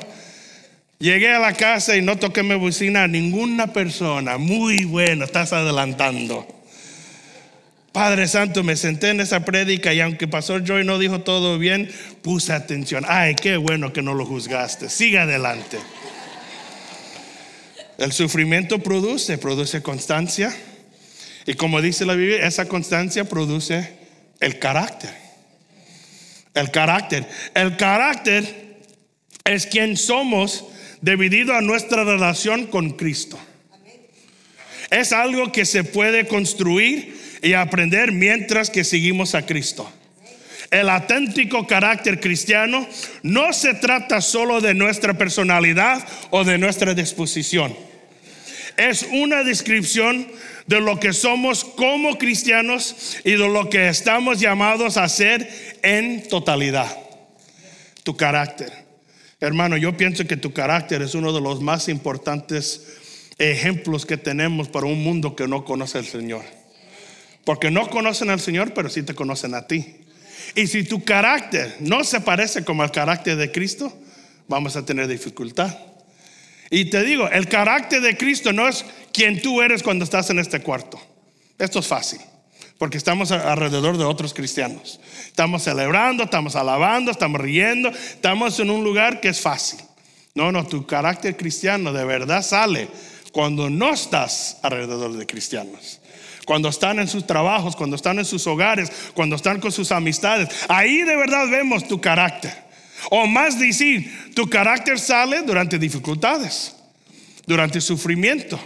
[0.99, 4.39] Llegué a la casa y no toqué mi bocina a ninguna persona.
[4.39, 6.49] Muy bueno, estás adelantando.
[7.93, 11.91] Padre Santo, me senté en esa prédica y aunque Pastor Joy no dijo todo bien,
[12.23, 13.05] puse atención.
[13.07, 14.89] Ay, qué bueno que no lo juzgaste.
[14.89, 15.79] Siga adelante.
[17.99, 20.57] El sufrimiento produce, produce constancia.
[21.47, 23.91] Y como dice la Biblia, esa constancia produce
[24.41, 25.11] el carácter.
[26.55, 27.27] El carácter.
[27.55, 28.81] El carácter
[29.45, 30.65] es quien somos
[31.01, 33.39] debido a nuestra relación con Cristo.
[34.91, 39.91] Es algo que se puede construir y aprender mientras que seguimos a Cristo.
[40.71, 42.89] El auténtico carácter cristiano
[43.23, 47.77] no se trata solo de nuestra personalidad o de nuestra disposición.
[48.77, 50.27] Es una descripción
[50.67, 55.49] de lo que somos como cristianos y de lo que estamos llamados a ser
[55.83, 56.97] en totalidad.
[58.03, 58.73] Tu carácter.
[59.41, 62.99] Hermano, yo pienso que tu carácter es uno de los más importantes
[63.39, 66.43] ejemplos que tenemos para un mundo que no conoce al Señor.
[67.45, 69.97] Porque no conocen al Señor, pero sí te conocen a ti.
[70.55, 73.93] Y si tu carácter no se parece como el carácter de Cristo,
[74.49, 75.77] vamos a tener dificultad.
[76.71, 80.41] Y te digo, el carácter de Cristo no es quien tú eres cuando estás en
[80.41, 81.01] este cuarto.
[81.59, 82.21] Esto es fácil,
[82.77, 85.01] porque estamos alrededor de otros cristianos.
[85.27, 89.79] Estamos celebrando, estamos alabando, estamos riendo, estamos en un lugar que es fácil.
[90.35, 92.89] No, no, tu carácter cristiano de verdad sale
[93.33, 96.01] cuando no estás alrededor de cristianos
[96.45, 100.49] cuando están en sus trabajos, cuando están en sus hogares, cuando están con sus amistades.
[100.69, 102.53] Ahí de verdad vemos tu carácter.
[103.11, 106.77] O más decir, tu carácter sale durante dificultades,
[107.47, 108.61] durante sufrimiento.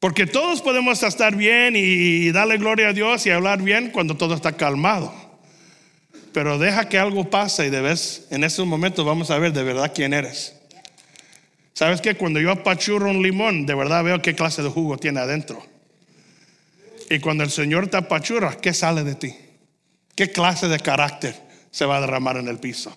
[0.00, 4.34] Porque todos podemos estar bien y darle gloria a Dios y hablar bien cuando todo
[4.34, 5.14] está calmado.
[6.32, 9.62] Pero deja que algo pase y de vez en esos momentos vamos a ver de
[9.62, 10.56] verdad quién eres.
[11.74, 12.14] ¿Sabes qué?
[12.14, 15.62] Cuando yo apachurro un limón, de verdad veo qué clase de jugo tiene adentro.
[17.10, 19.34] Y cuando el Señor te apachurra, ¿qué sale de ti?
[20.14, 21.34] ¿Qué clase de carácter
[21.70, 22.96] se va a derramar en el piso?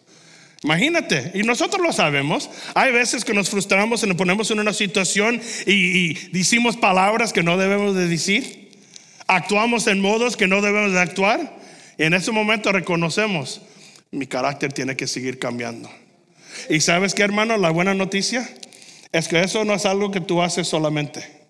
[0.63, 4.73] Imagínate, y nosotros lo sabemos, hay veces que nos frustramos y nos ponemos en una
[4.73, 8.71] situación y, decimos palabras que no debemos de decir,
[9.28, 11.60] actuamos en modos que no debemos de actuar,
[11.97, 13.62] y en ese momento reconocemos,
[14.12, 15.89] mi carácter tiene que seguir cambiando.
[16.69, 18.47] Y sabes qué, hermano, la buena noticia
[19.12, 21.43] es que eso no es algo que tú haces solamente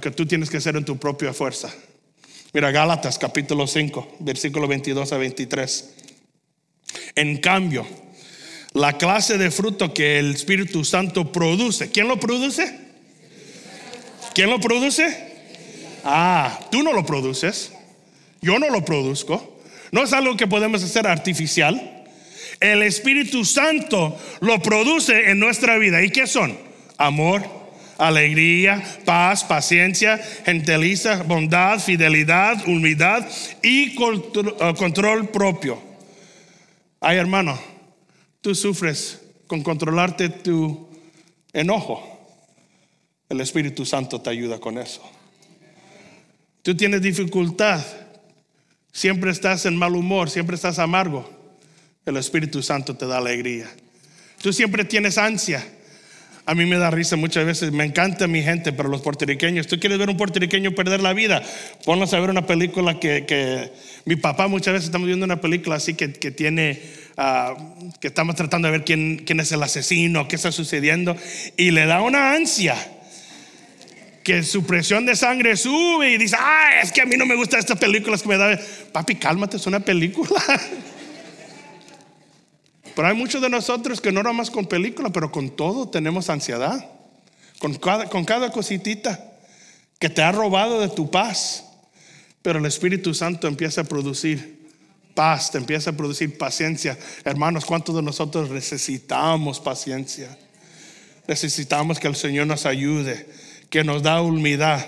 [0.00, 1.72] que tú tienes que hacer en tu propia fuerza.
[2.52, 5.94] Mira, Gálatas capítulo 5, versículo 22 a 23.
[7.14, 7.86] En cambio,
[8.72, 12.76] la clase de fruto que el Espíritu Santo produce, ¿quién lo produce?
[14.34, 15.16] ¿Quién lo produce?
[16.04, 17.72] Ah, tú no lo produces,
[18.42, 19.60] yo no lo produzco,
[19.92, 22.04] no es algo que podemos hacer artificial.
[22.60, 26.02] El Espíritu Santo lo produce en nuestra vida.
[26.02, 26.58] ¿Y qué son?
[26.98, 27.42] Amor,
[27.98, 33.26] alegría, paz, paciencia, gentiliza, bondad, fidelidad, humildad
[33.62, 35.93] y eh, control propio.
[37.06, 37.60] Ay, hermano,
[38.40, 40.88] tú sufres con controlarte tu
[41.52, 42.02] enojo.
[43.28, 45.02] El Espíritu Santo te ayuda con eso.
[46.62, 47.84] Tú tienes dificultad,
[48.90, 51.28] siempre estás en mal humor, siempre estás amargo.
[52.06, 53.68] El Espíritu Santo te da alegría.
[54.40, 55.62] Tú siempre tienes ansia
[56.46, 59.80] a mí me da risa muchas veces, me encanta mi gente, pero los puertorriqueños, tú
[59.80, 61.42] quieres ver un puertorriqueño perder la vida,
[61.84, 63.72] ponlos a ver una película que,
[64.04, 66.82] mi papá muchas veces estamos viendo una película así que, tiene,
[67.16, 67.54] ah,
[68.00, 71.16] que estamos tratando de ver quién, quién es el asesino, qué está sucediendo,
[71.56, 72.76] y le da una ansia
[74.24, 77.36] que su presión de sangre sube y dice, ah, es que a mí no me
[77.36, 78.58] gustan estas películas que me da.
[78.90, 80.42] Papi, cálmate, es una película.
[82.94, 86.90] Pero hay muchos de nosotros que no más con película, pero con todo tenemos ansiedad.
[87.58, 89.32] Con cada, con cada cositita
[89.98, 91.63] que te ha robado de tu paz.
[92.44, 94.68] Pero el Espíritu Santo empieza a producir
[95.14, 96.98] paz, empieza a producir paciencia.
[97.24, 100.36] Hermanos, ¿cuántos de nosotros necesitamos paciencia?
[101.26, 103.26] Necesitamos que el Señor nos ayude,
[103.70, 104.84] que nos da humildad.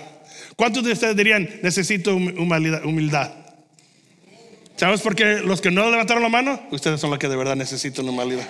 [0.55, 3.31] ¿Cuántos de ustedes dirían, necesito humildad?
[4.75, 6.61] ¿Sabes por qué los que no levantaron la mano?
[6.69, 8.47] Ustedes son los que de verdad necesitan normalidad.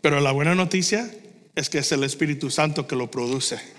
[0.00, 1.10] Pero la buena noticia
[1.54, 3.75] es que es el Espíritu Santo que lo produce.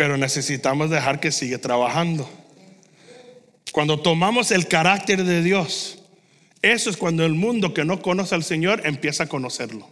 [0.00, 2.26] Pero necesitamos dejar que siga trabajando.
[3.70, 5.98] Cuando tomamos el carácter de Dios,
[6.62, 9.86] eso es cuando el mundo que no conoce al Señor empieza a conocerlo.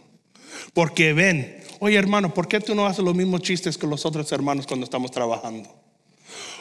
[0.73, 4.31] Porque ven, oye hermano, ¿por qué tú no haces los mismos chistes que los otros
[4.31, 5.69] hermanos cuando estamos trabajando?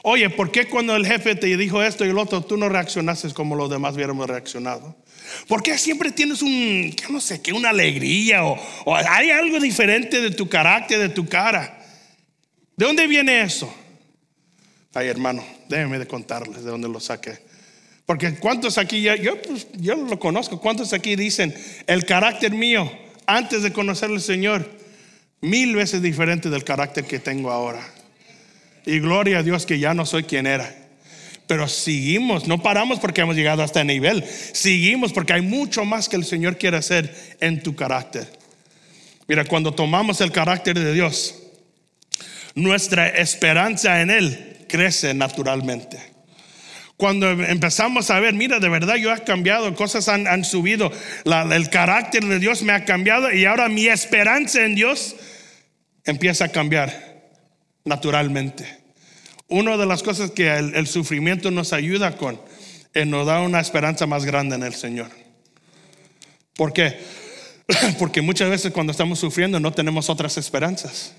[0.02, 3.32] Oye, ¿por qué cuando el jefe te dijo esto y el otro, tú no reaccionaste
[3.32, 4.94] como los demás hubiéramos reaccionado?
[5.46, 10.20] ¿Por qué siempre tienes un, no sé qué, una alegría o, o hay algo diferente
[10.20, 11.77] de tu carácter, de tu cara?
[12.78, 13.74] ¿De dónde viene eso?
[14.94, 17.36] Ay, hermano, déjenme de contarles de dónde lo saqué.
[18.06, 21.52] Porque cuántos aquí, ya, yo, pues, yo lo conozco, cuántos aquí dicen,
[21.88, 22.88] el carácter mío
[23.26, 24.70] antes de conocer al Señor,
[25.40, 27.84] mil veces diferente del carácter que tengo ahora.
[28.86, 30.72] Y gloria a Dios que ya no soy quien era.
[31.48, 34.24] Pero seguimos, no paramos porque hemos llegado hasta este nivel.
[34.24, 38.30] Seguimos porque hay mucho más que el Señor quiere hacer en tu carácter.
[39.26, 41.38] Mira, cuando tomamos el carácter de Dios,
[42.59, 45.99] nuestra esperanza en Él crece naturalmente.
[46.97, 50.90] Cuando empezamos a ver, mira, de verdad yo he cambiado, cosas han, subido,
[51.25, 55.14] el carácter de Dios me ha cambiado y ahora mi esperanza en Dios
[56.05, 57.31] empieza a cambiar
[57.85, 58.66] naturalmente.
[59.47, 62.40] Una de las cosas que el, sufrimiento nos ayuda con
[62.92, 65.09] es nos da una esperanza más grande en el Señor.
[66.57, 66.99] ¿Por qué?
[68.01, 71.14] Porque muchas veces cuando estamos sufriendo no tenemos otras esperanzas.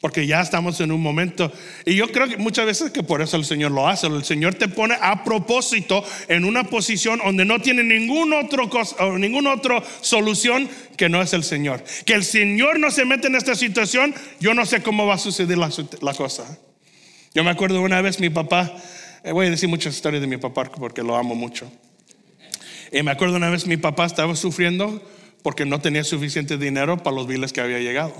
[0.00, 1.50] Porque ya estamos en un momento,
[1.86, 4.54] y yo creo que muchas veces que por eso el Señor lo hace, el Señor
[4.54, 8.70] te pone a propósito en una posición donde no tiene ningún otro
[9.18, 11.82] ninguna otra solución que no es el Señor.
[12.04, 15.18] Que el Señor no se mete en esta situación, yo no sé cómo va a
[15.18, 15.70] suceder la,
[16.02, 16.58] la cosa.
[17.34, 18.74] Yo me acuerdo una vez mi papá,
[19.24, 21.70] eh, voy a decir muchas historias de mi papá porque lo amo mucho.
[22.92, 25.02] Y me acuerdo una vez mi papá estaba sufriendo
[25.42, 28.14] porque no tenía suficiente dinero para los biles que había llegado.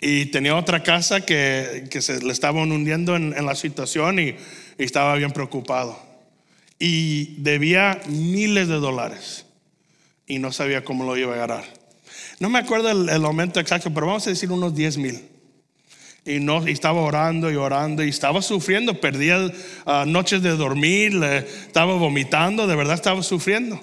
[0.00, 4.36] Y tenía otra casa que, se le estaban hundiendo en, la situación y,
[4.78, 5.98] estaba bien preocupado.
[6.78, 9.46] Y debía miles de dólares
[10.26, 11.64] y no sabía cómo lo iba a ganar.
[12.40, 15.22] No me acuerdo el, el aumento exacto, pero vamos a decir unos 10 mil.
[16.26, 19.48] Y, no, estaba orando y orando y estaba sufriendo, perdía
[19.86, 23.80] ah, noches de dormir, estaba vomitando, de verdad estaba sufriendo.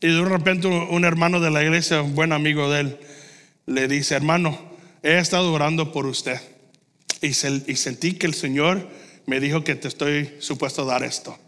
[0.00, 2.98] Y de repente un hermano de la iglesia, un buen amigo de él,
[3.66, 4.73] le dice, hermano,
[5.04, 6.40] he estado orando por usted
[7.20, 8.88] y, sentí que el Señor
[9.26, 11.38] me dijo que te estoy supuesto a dar esto.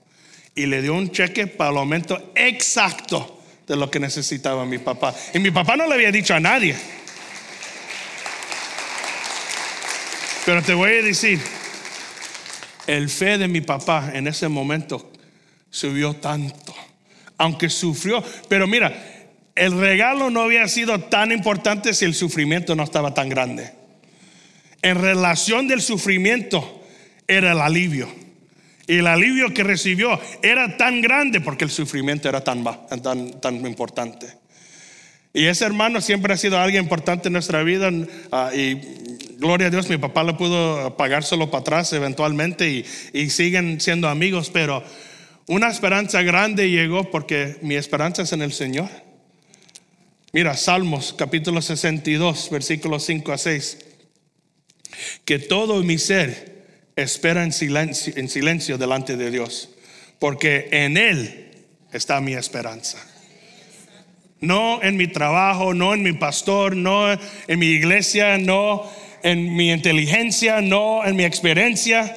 [0.54, 5.14] Y le dio un cheque para el aumento exacto de lo que necesitaba mi papá.
[5.34, 6.76] Y mi papá no le había dicho a nadie.
[10.44, 11.40] Pero te voy a decir,
[12.86, 15.12] el fe de mi papá en ese momento
[15.70, 16.74] subió tanto,
[17.36, 18.22] aunque sufrió.
[18.48, 19.15] Pero mira,
[19.56, 23.72] el regalo no había sido tan importante si el sufrimiento no estaba tan grande.
[24.82, 26.84] En relación del sufrimiento
[27.26, 28.08] era el alivio.
[28.86, 32.62] Y el alivio que recibió era tan grande porque el sufrimiento era tan,
[33.02, 34.28] tan, tan importante.
[35.32, 37.90] Y ese hermano siempre ha sido alguien importante en nuestra vida.
[38.30, 38.74] Ah, y
[39.38, 44.08] gloria a Dios, mi papá le pudo pagárselo para atrás eventualmente y, y siguen siendo
[44.08, 44.50] amigos.
[44.50, 44.84] Pero
[45.46, 49.05] una esperanza grande llegó porque mi esperanza es en el Señor.
[50.36, 53.78] Mira, Salmos capítulo 62, versículos 5 a 6.
[55.24, 59.70] Que todo mi ser espera en silencio, en silencio delante de Dios,
[60.18, 61.52] porque en Él
[61.90, 62.98] está mi esperanza.
[64.38, 68.86] No en mi trabajo, no en mi pastor, no en mi iglesia, no
[69.22, 72.14] en mi inteligencia, no en mi experiencia.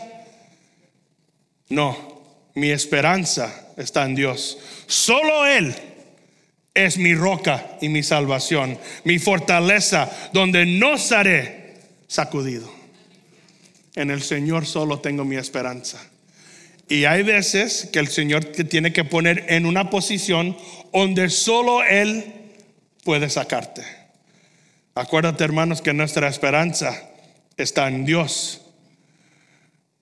[1.69, 2.21] No,
[2.53, 4.57] mi esperanza está en Dios.
[4.87, 5.73] Solo Él
[6.85, 11.75] es mi roca y mi salvación, mi fortaleza, donde no seré
[12.07, 12.71] sacudido.
[13.95, 15.99] En el Señor solo tengo mi esperanza.
[16.87, 20.57] Y hay veces que el Señor te tiene que poner en una posición
[20.91, 22.33] donde solo Él
[23.03, 23.83] puede sacarte.
[24.95, 27.09] Acuérdate, hermanos, que nuestra esperanza
[27.57, 28.61] está en Dios.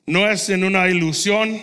[0.06, 1.60] No es en una ilusión,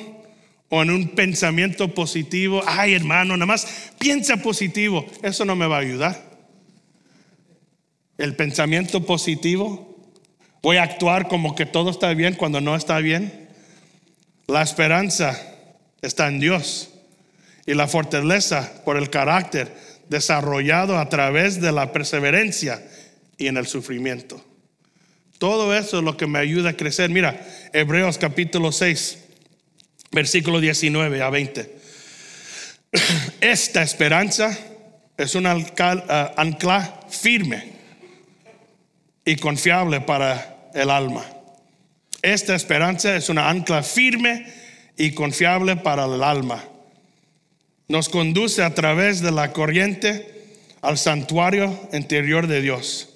[0.74, 5.76] o en un pensamiento positivo, ay hermano, nada más piensa positivo, eso no me va
[5.76, 6.20] a ayudar.
[8.18, 9.96] El pensamiento positivo,
[10.62, 13.50] voy a actuar como que todo está bien cuando no está bien.
[14.48, 15.40] La esperanza
[16.02, 16.90] está en Dios
[17.66, 19.72] y la fortaleza por el carácter
[20.08, 22.84] desarrollado a través de la perseverancia
[23.38, 24.44] y en el sufrimiento.
[25.38, 27.10] Todo eso es lo que me ayuda a crecer.
[27.10, 29.23] Mira, Hebreos capítulo 6
[30.14, 31.74] versículo 19 a 20.
[33.40, 34.56] Esta esperanza
[35.16, 37.72] es un eh, ancla firme
[39.24, 41.24] y confiable para el alma.
[42.22, 44.46] Esta esperanza es una ancla firme
[44.96, 46.64] y confiable para el alma.
[47.88, 50.46] Nos conduce a través de la corriente
[50.80, 53.08] al santuario interior de Dios.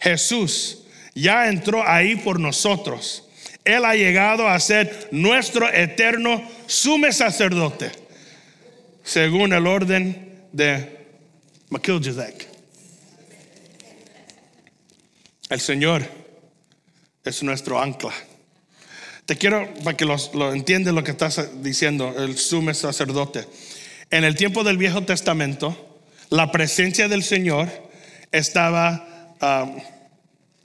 [0.00, 3.25] Jesús ya entró ahí por nosotros
[3.66, 7.90] Él ha llegado a ser nuestro eterno sumo sacerdote,
[9.02, 11.06] según el orden de
[11.70, 12.48] Melchizedek.
[15.50, 16.04] El Señor
[17.24, 18.12] es nuestro ancla.
[19.24, 23.48] Te quiero para que lo entiendas lo que estás diciendo, el sumo sacerdote.
[24.12, 25.98] En el tiempo del Viejo Testamento,
[26.30, 27.68] la presencia del Señor
[28.30, 29.80] estaba um,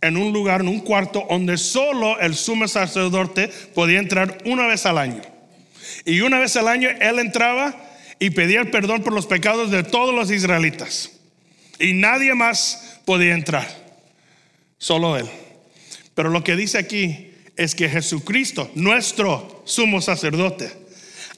[0.02, 4.86] en un lugar, en un cuarto, donde solo el sumo sacerdote podía entrar una vez
[4.86, 5.22] al año.
[6.06, 7.76] Y una vez al año él entraba
[8.20, 11.12] y pedía el perdón por los pecados de todos los israelitas.
[11.80, 13.68] Y nadie más podía entrar,
[14.78, 15.28] solo él.
[16.14, 20.72] Pero lo que dice aquí es que Jesucristo, nuestro sumo sacerdote,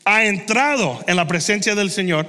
[0.06, 2.28] ha entrado en la presencia del Señor,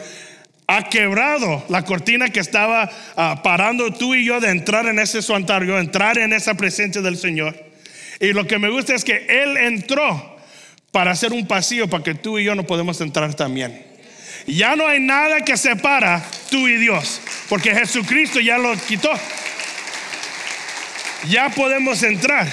[0.66, 5.20] ha quebrado la cortina que estaba ah, parando tú y yo de entrar en ese
[5.20, 7.54] santuario, entrar en esa presencia del Señor.
[8.20, 10.38] Y lo que me gusta es que Él entró
[10.90, 13.84] para hacer un pasillo para que tú y yo no podemos entrar también.
[14.46, 19.10] Ya no hay nada que separa tú y Dios, porque Jesucristo ya lo quitó.
[21.28, 22.46] Ya podemos entrar.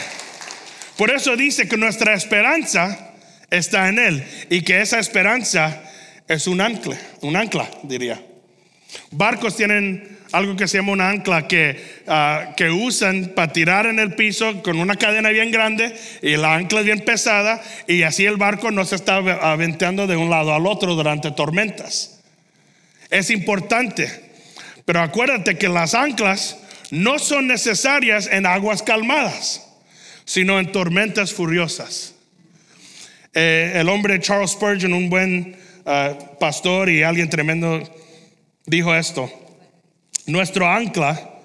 [0.98, 3.12] Por eso dice que nuestra esperanza
[3.50, 5.82] está en Él y que esa esperanza
[6.34, 8.22] es un ancla, un ancla, diría.
[9.12, 14.00] Barcos tienen algo que se llama un ancla que, ah, que usan para tirar en
[14.00, 18.26] el piso con una cadena bien grande y la ancla es bien pesada y así
[18.26, 22.22] el barco no se está aventeando de un lado al otro durante tormentas.
[23.10, 24.10] Es importante,
[24.86, 26.58] pero acuérdate que las anclas
[26.92, 29.68] no son necesarias en aguas calmadas
[30.26, 32.16] sino en tormentas furiosas.
[33.34, 37.82] Eh, el hombre Charles Spurgeon, un buen eh, pastor y alguien tremendo,
[38.66, 39.32] dijo esto,
[40.26, 41.40] nuestro ancla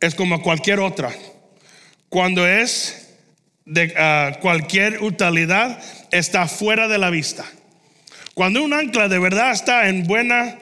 [0.00, 1.12] es como cualquier otra.
[2.08, 3.14] Cuando es
[3.64, 5.78] de eh, cualquier utilidad,
[6.10, 7.44] está fuera de la vista.
[8.34, 10.58] Cuando un ancla de verdad está en buena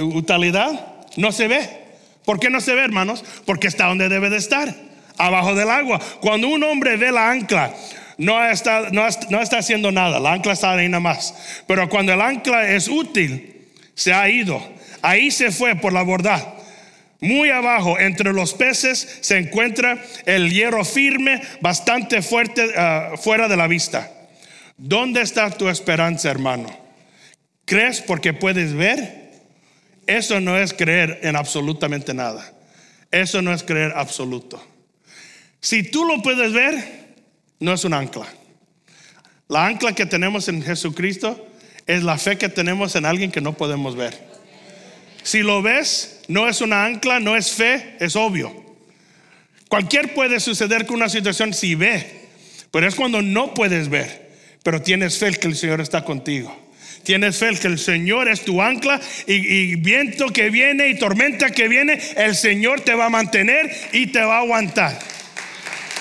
[0.00, 1.82] utilidad, no se ve.
[2.24, 3.24] ¿Por qué no se ve, hermanos?
[3.44, 4.74] Porque está donde debe de estar
[5.18, 6.00] abajo del agua.
[6.20, 7.72] Cuando un hombre ve la ancla,
[8.18, 11.34] no está, no, está haciendo nada, la ancla está ahí nada más.
[11.66, 14.62] Pero cuando el ancla es útil, se ha ido.
[15.00, 16.54] Ahí se fue por la borda.
[17.20, 23.56] Muy abajo, entre los peces, se encuentra el hierro firme, bastante fuerte, ah, fuera de
[23.56, 24.10] la vista.
[24.76, 26.68] ¿Dónde está tu esperanza, hermano?
[27.64, 29.30] ¿Crees porque puedes ver?
[30.06, 32.52] Eso no es creer en absolutamente nada.
[33.10, 34.60] Eso no es creer absoluto.
[35.60, 37.01] Si tú lo puedes ver,
[37.62, 38.26] no es un ancla.
[39.48, 41.48] La ancla que tenemos en Jesucristo
[41.86, 44.18] es la fe que tenemos en alguien que no podemos ver.
[45.22, 48.52] Si lo ves, no es una ancla, no es fe, es obvio.
[49.68, 52.04] Cualquier puede suceder con una situación si ve,
[52.72, 54.32] pero es cuando no puedes ver,
[54.64, 56.58] pero tienes fe que el Señor está contigo.
[57.04, 61.50] Tienes fe que el Señor es tu ancla y, y, viento que viene y tormenta
[61.50, 64.98] que viene, el Señor te va a mantener y te va a aguantar.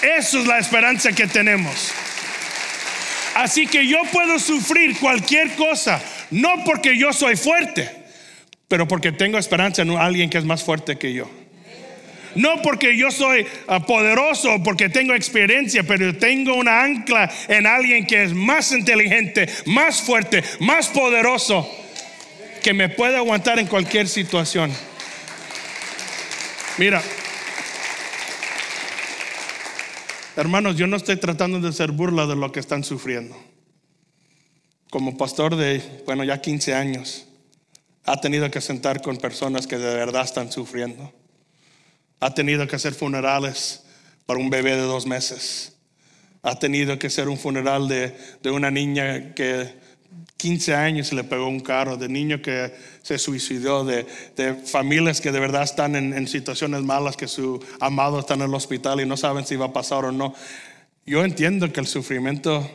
[0.01, 1.91] Eso es la esperanza que tenemos.
[3.35, 7.89] Así que yo puedo sufrir cualquier cosa, no porque yo soy fuerte,
[8.67, 11.29] pero porque tengo esperanza en alguien que es más fuerte que yo.
[12.35, 18.05] No porque yo soy ah, poderoso, porque tengo experiencia, pero tengo una ancla en alguien
[18.05, 21.69] que es más inteligente, más fuerte, más poderoso,
[22.63, 24.71] que me puede aguantar en cualquier situación.
[26.77, 27.01] Mira,
[30.37, 33.35] Hermanos, yo no estoy tratando de ser burla de lo que están sufriendo.
[34.89, 37.25] Como pastor de, bueno, ya 15 años,
[38.05, 41.11] ha tenido que sentar con personas que de verdad están sufriendo.
[42.21, 43.83] Ha tenido que hacer funerales
[44.25, 45.73] para un bebé de dos meses.
[46.43, 49.80] Ha tenido que hacer un funeral de, de una niña que
[50.37, 54.05] 15 años le pegó un carro, de niño que se suicidó, de,
[54.65, 59.01] familias que de verdad están en, situaciones malas, que su amado está en el hospital
[59.01, 60.33] y no saben si va a pasar o no.
[61.05, 62.67] Yo entiendo que el sufrimiento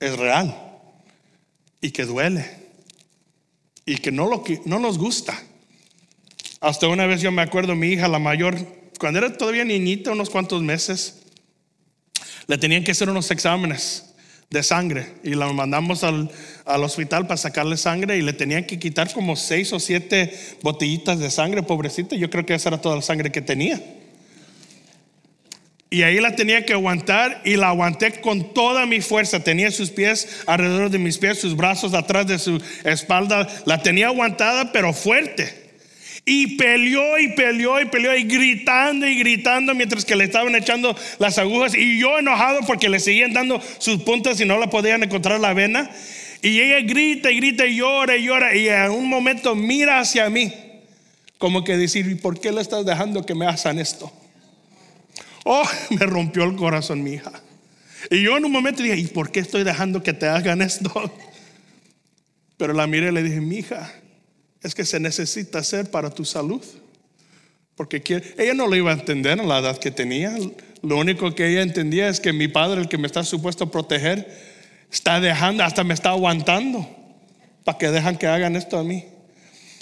[0.00, 0.56] es real
[1.82, 2.46] y que duele
[3.84, 5.38] y que no, lo, no nos gusta.
[6.60, 8.56] Hasta una vez yo me acuerdo, mi hija, la mayor,
[8.98, 11.22] cuando era todavía niñita, unos cuantos meses,
[12.46, 14.05] le tenían que hacer unos exámenes
[14.50, 16.30] de sangre y la mandamos al,
[16.64, 20.32] hospital para sacarle sangre y le tenían que quitar como seis o siete
[20.62, 22.16] botellitas de sangre, pobrecita.
[22.16, 23.80] Yo creo que esa era toda la sangre que tenía.
[25.88, 29.40] Y ahí la tenía que aguantar y la aguanté con toda mi fuerza.
[29.40, 33.46] Tenía sus pies alrededor de mis pies, sus brazos atrás de su espalda.
[33.66, 35.65] La tenía aguantada pero fuerte.
[36.28, 40.94] Y peleó y peleó y peleó y gritando y gritando mientras que le estaban echando
[41.20, 41.72] las agujas.
[41.76, 45.54] Y yo enojado porque le seguían dando sus puntas y no la podían encontrar la
[45.54, 45.88] vena.
[46.42, 48.56] Y ella grita y grita y llora y llora.
[48.56, 50.52] Y en un momento mira hacia mí.
[51.38, 54.12] Como que decir, ¿y por qué le estás dejando que me hagan esto?
[55.44, 57.30] Oh, me rompió el corazón mi hija.
[58.10, 60.90] Y yo en un momento dije, ¿y por qué estoy dejando que te hagan esto?
[62.56, 63.92] Pero la miré y le dije, mi hija,
[64.66, 66.62] es que se necesita hacer para tu salud.
[67.76, 68.02] Porque
[68.38, 70.34] ella no lo iba a entender en la edad que tenía.
[70.82, 73.70] Lo único que ella entendía es que mi padre, el que me está supuesto a
[73.70, 74.26] proteger,
[74.90, 76.88] está dejando, hasta me está aguantando
[77.64, 79.04] para que dejan que hagan esto a mí.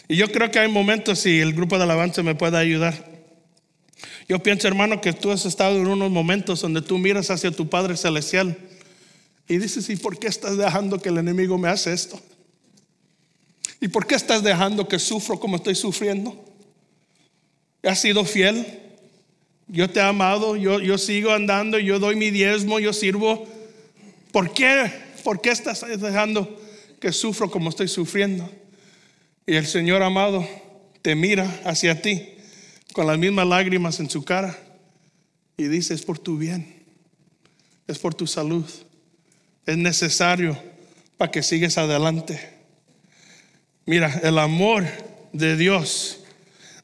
[0.09, 3.13] Y yo creo que hay momentos, si el grupo de alabanza me puede ayudar.
[4.29, 7.69] Yo pienso, hermano, que tú has estado en unos momentos donde tú miras hacia tu
[7.69, 8.57] Padre Celestial
[9.47, 12.21] y dices, ¿y por qué estás dejando que el enemigo me hace esto?
[13.85, 16.43] ¿Y por qué estás dejando que sufro como estoy sufriendo?
[17.83, 18.65] ¿Has sido fiel?
[19.69, 23.47] Yo te he amado, yo, yo sigo andando, yo doy mi diezmo, yo sirvo.
[24.33, 24.91] ¿Por qué?
[25.23, 26.59] ¿Por qué estás dejando
[26.99, 28.51] que sufro como estoy sufriendo?
[29.47, 30.49] Y el Señor amado
[31.03, 32.27] te mira hacia ti
[32.95, 34.59] con las mismas lágrimas en su cara
[35.59, 36.83] y dice, es por tu bien,
[37.87, 38.65] es por tu salud,
[39.67, 40.59] es necesario
[41.19, 42.54] para que sigas adelante.
[43.87, 44.87] Mira, el amor
[45.33, 46.21] de Dios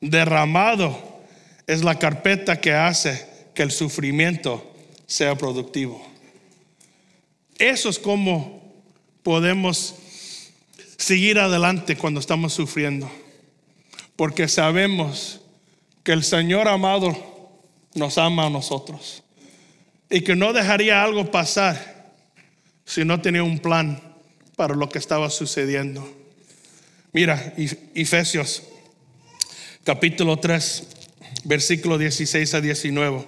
[0.01, 1.22] derramado
[1.66, 4.70] es la carpeta que hace que el sufrimiento
[5.07, 6.05] sea productivo.
[7.59, 8.62] Eso es como
[9.22, 9.94] podemos
[10.96, 13.11] seguir adelante cuando estamos sufriendo,
[14.16, 15.40] porque sabemos
[16.03, 17.16] que el Señor amado
[17.94, 19.22] nos ama a nosotros
[20.11, 22.12] y que no dejaría algo pasar
[22.84, 24.03] si no tenía un plan
[24.57, 26.20] para lo que estaba sucediendo.
[27.13, 27.55] Mira,
[27.95, 28.63] Efesios
[29.83, 30.87] capítulo 3,
[31.43, 33.25] versículo 16 a 19.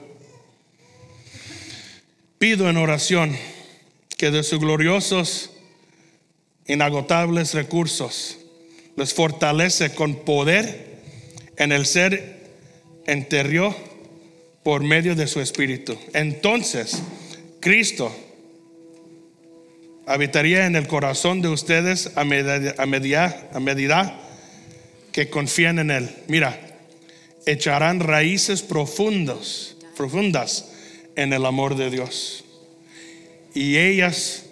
[2.39, 3.37] Pido en oración
[4.17, 5.51] que de sus gloriosos,
[6.69, 8.39] inagotables recursos
[8.95, 11.01] les fortalece con poder
[11.57, 12.53] en el ser
[13.09, 13.75] interior
[14.63, 15.99] por medio de su espíritu.
[16.13, 17.03] Entonces,
[17.59, 18.15] Cristo
[20.13, 22.75] habitaría en el corazón de ustedes a medida,
[23.51, 24.21] a medida,
[25.11, 26.11] que confían en Él.
[26.29, 26.61] Mira,
[27.47, 30.71] echarán raíces profundas, profundas
[31.17, 32.45] en el amor de Dios.
[33.55, 34.45] Y ellas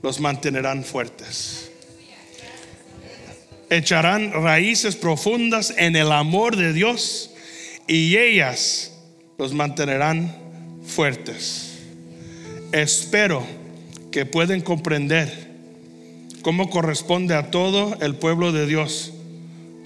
[0.00, 1.72] los mantendrán fuertes.
[3.70, 7.32] Echarán raíces profundas en el amor de Dios
[7.88, 8.92] y ellas
[9.38, 10.34] los mantendrán
[10.86, 11.78] fuertes.
[12.70, 13.57] Espero
[14.18, 15.48] que pueden comprender
[16.42, 19.12] cómo corresponde a todo el pueblo de Dios,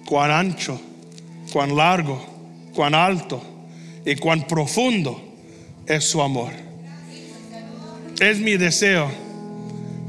[0.06, 0.80] cuán ancho,
[1.52, 2.18] cuán largo,
[2.74, 3.42] cuán alto
[4.06, 5.22] y cuán profundo
[5.84, 6.50] es su amor.
[8.22, 9.10] Es mi deseo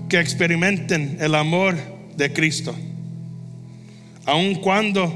[0.08, 1.76] que experimenten el amor
[2.16, 2.74] de Cristo,
[4.26, 5.14] aun cuando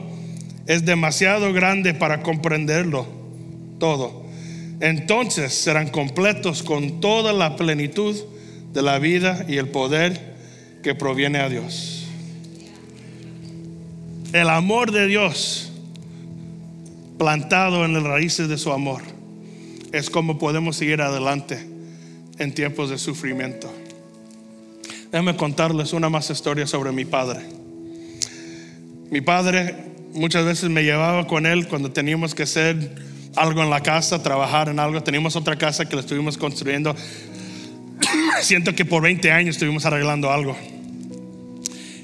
[0.66, 3.08] es demasiado grande para comprenderlo
[3.80, 4.26] todo.
[4.82, 8.18] Entonces serán completos con toda la plenitud
[8.78, 10.36] de la vida y el poder
[10.84, 12.06] que proviene a Dios.
[14.34, 15.72] El amor de Dios
[17.18, 19.02] plantado en las raíces de su amor
[19.92, 21.68] es como podemos seguir adelante
[22.38, 23.68] en tiempos de sufrimiento.
[25.12, 27.40] Déjenme contarles una más historia sobre mi padre.
[29.10, 29.74] Mi padre
[30.14, 32.94] muchas veces me llevaba con él cuando teníamos que hacer
[33.36, 35.02] algo en la casa, trabajar en algo.
[35.02, 36.96] Teníamos otra casa que le estuvimos construyendo
[38.42, 40.58] siento que por 20 años estuvimos arreglando algo.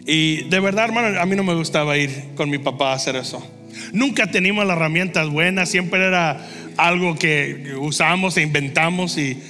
[0.05, 3.15] Y de verdad, hermano, a mí no me gustaba ir con mi papá a hacer
[3.15, 3.45] eso.
[3.91, 6.45] Nunca teníamos las herramientas buenas, siempre era
[6.77, 9.41] algo que usamos e inventamos y,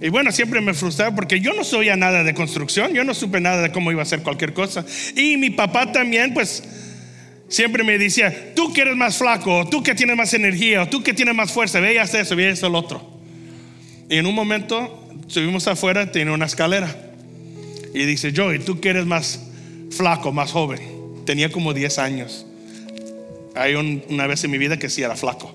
[0.00, 3.40] y bueno, siempre me frustraba porque yo no sabía nada de construcción, yo no supe
[3.40, 4.84] nada de cómo iba a hacer cualquier cosa.
[5.16, 6.62] Y mi papá también, pues,
[7.48, 11.12] siempre me decía, tú que eres más flaco, tú que tienes más energía, tú que
[11.12, 13.18] tienes más fuerza, ve y haz eso, ve eso, el otro.
[14.08, 16.94] Y en un momento subimos afuera, tiene una escalera.
[17.94, 19.40] Y dice, Joey, tú que eres más
[19.90, 20.80] flaco, más joven.
[21.24, 22.46] Tenía como 10 años.
[23.54, 25.54] Hay una vez en mi vida que sí era flaco.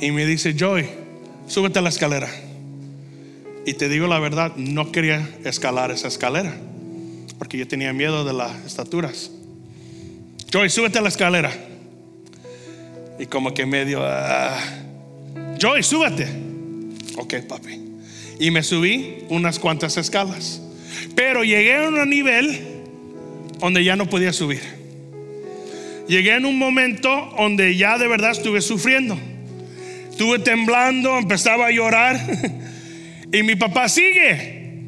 [0.00, 0.88] Y me dice, Joey,
[1.46, 2.28] súbete a la escalera.
[3.66, 6.54] Y te digo la verdad, no quería escalar esa escalera.
[7.38, 9.30] Porque yo tenía miedo de las estaturas.
[10.52, 11.52] Joey, súbete a la escalera.
[13.18, 16.43] Y como que medio, uh, Joey, súbete.
[17.16, 17.80] Ok, papi.
[18.38, 20.60] Y me subí unas cuantas escalas.
[21.14, 22.60] Pero llegué a un nivel
[23.60, 24.60] donde ya no podía subir.
[26.08, 29.18] llegué en un momento donde ya de verdad estuve sufriendo.
[30.10, 32.20] Estuve temblando, empezaba a llorar.
[33.32, 34.82] y mi papá sigue,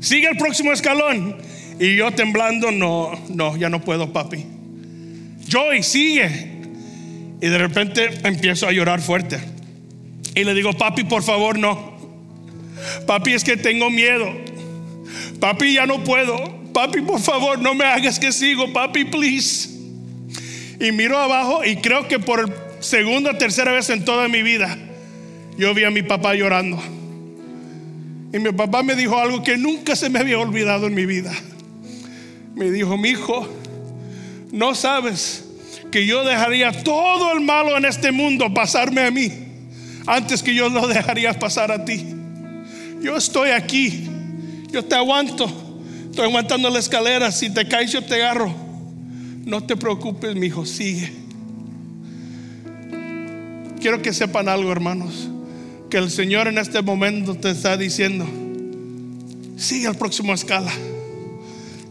[0.00, 1.36] sigue el próximo escalón.
[1.78, 4.44] Y yo temblando, no, no, ya no puedo, papi.
[5.46, 6.56] Joy, sigue.
[7.40, 9.38] Y de repente empiezo a llorar fuerte.
[10.36, 11.96] Y le digo, papi, por favor, no.
[13.06, 14.30] Papi, es que tengo miedo.
[15.40, 16.36] Papi, ya no puedo.
[16.74, 18.70] Papi, por favor, no me hagas que sigo.
[18.70, 19.70] Papi, please.
[20.78, 24.76] Y miro abajo y creo que por segunda o tercera vez en toda mi vida,
[25.56, 26.78] yo vi a mi papá llorando.
[28.30, 31.32] Y mi papá me dijo algo que nunca se me había olvidado en mi vida.
[32.54, 33.48] Me dijo, mi hijo,
[34.52, 35.46] no sabes
[35.90, 39.45] que yo dejaría todo el malo en este mundo pasarme a mí
[40.06, 42.06] antes que yo lo dejaría pasar a ti.
[43.02, 44.08] Yo estoy aquí,
[44.70, 45.46] yo te aguanto,
[46.10, 48.54] estoy aguantando la escalera, si te caes yo te agarro.
[49.44, 51.12] No te preocupes, mi hijo, sigue.
[53.80, 55.28] Quiero que sepan algo, hermanos,
[55.88, 58.26] que el Señor en este momento te está diciendo,
[59.56, 60.72] sigue al próximo escala.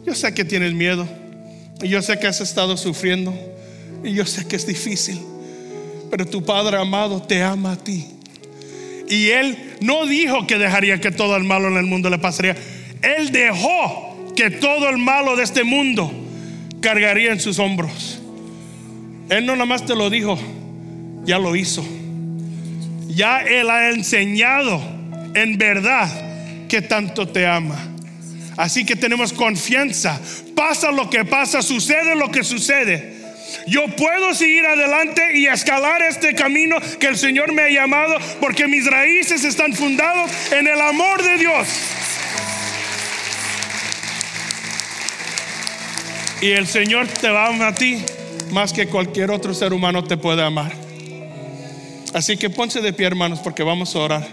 [0.05, 1.07] Yo sé que tienes miedo,
[1.81, 3.33] y yo sé que has estado sufriendo,
[4.03, 5.21] y yo sé que es difícil,
[6.15, 8.07] pero tu Padre amado te ama a ti.
[9.09, 12.55] Y Él no dijo que dejaría que todo el malo en el mundo le pasaría.
[13.01, 16.09] Él dejó que todo el malo de este mundo
[16.79, 18.21] cargaría en sus hombros.
[19.27, 20.39] Él no nada más te lo dijo,
[21.25, 21.85] ya lo hizo.
[23.09, 24.81] Ya Él ha enseñado
[25.33, 26.07] en verdad
[26.69, 27.89] que tanto te ama.
[28.55, 30.21] Así que tenemos confianza.
[30.55, 33.24] Pasa lo que pasa, sucede lo que sucede.
[33.67, 38.67] Yo puedo seguir adelante y escalar este camino que el Señor me ha llamado porque
[38.67, 41.67] mis raíces están fundados en el amor de Dios.
[46.41, 48.03] Y el Señor te va a amar a ti
[48.51, 50.71] más que cualquier otro ser humano te puede amar.
[52.13, 54.27] Así que ponse de pie, hermanos, porque vamos a orar.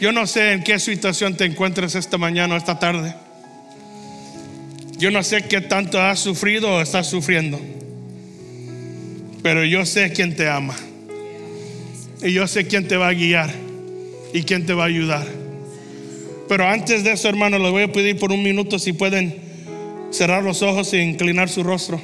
[0.00, 3.14] Yo no sé en qué situación te encuentres esta mañana o esta tarde.
[4.98, 7.60] Yo no sé qué tanto has sufrido o estás sufriendo.
[9.42, 10.74] Pero yo sé quién te ama.
[12.22, 13.52] Y yo sé quién te va a guiar
[14.32, 15.26] y quién te va a ayudar.
[16.48, 19.36] Pero antes de eso, hermano, les voy a pedir por un minuto si pueden
[20.10, 22.00] cerrar los ojos e inclinar su rostro.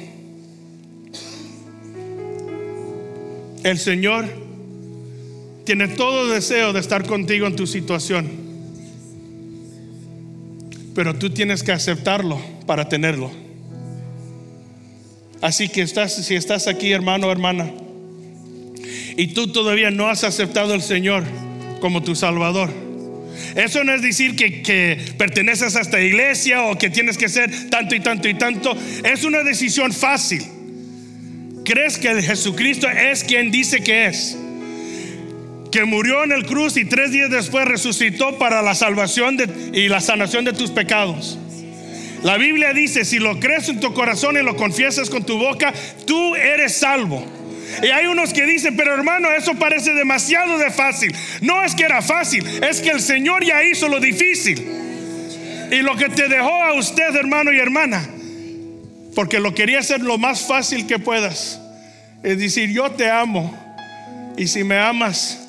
[3.63, 4.25] El Señor
[5.65, 8.29] tiene todo deseo de estar contigo en tu situación.
[10.93, 13.31] Pero tú tienes que aceptarlo para tenerlo.
[15.41, 17.69] Así que estás, si estás aquí, hermano o hermana,
[19.17, 21.23] y tú todavía no has aceptado al Señor
[21.81, 22.69] como tu Salvador.
[23.55, 27.69] Eso no es decir que, que, perteneces a esta iglesia o que tienes que ser
[27.69, 28.75] tanto y tanto y tanto.
[29.03, 30.43] Es una decisión fácil.
[31.65, 34.37] ¿Crees que Jesucristo es quien dice que es?
[35.71, 39.37] Que murió en el cruz y tres días después resucitó para la salvación
[39.73, 41.37] y la sanación de tus pecados.
[42.23, 45.73] La Biblia dice, si lo crees en tu corazón y lo confiesas con tu boca,
[46.05, 47.23] tú eres salvo.
[47.81, 51.13] Y hay unos que dicen, pero hermano, eso parece demasiado de fácil.
[51.41, 54.65] No es que era fácil, es que el Señor ya hizo lo difícil.
[55.71, 58.07] Y lo que te dejó a usted, hermano y hermana,
[59.15, 61.59] porque lo quería hacer lo más fácil que puedas,
[62.23, 63.59] es decir, yo te amo.
[64.37, 65.39] Y si me amas,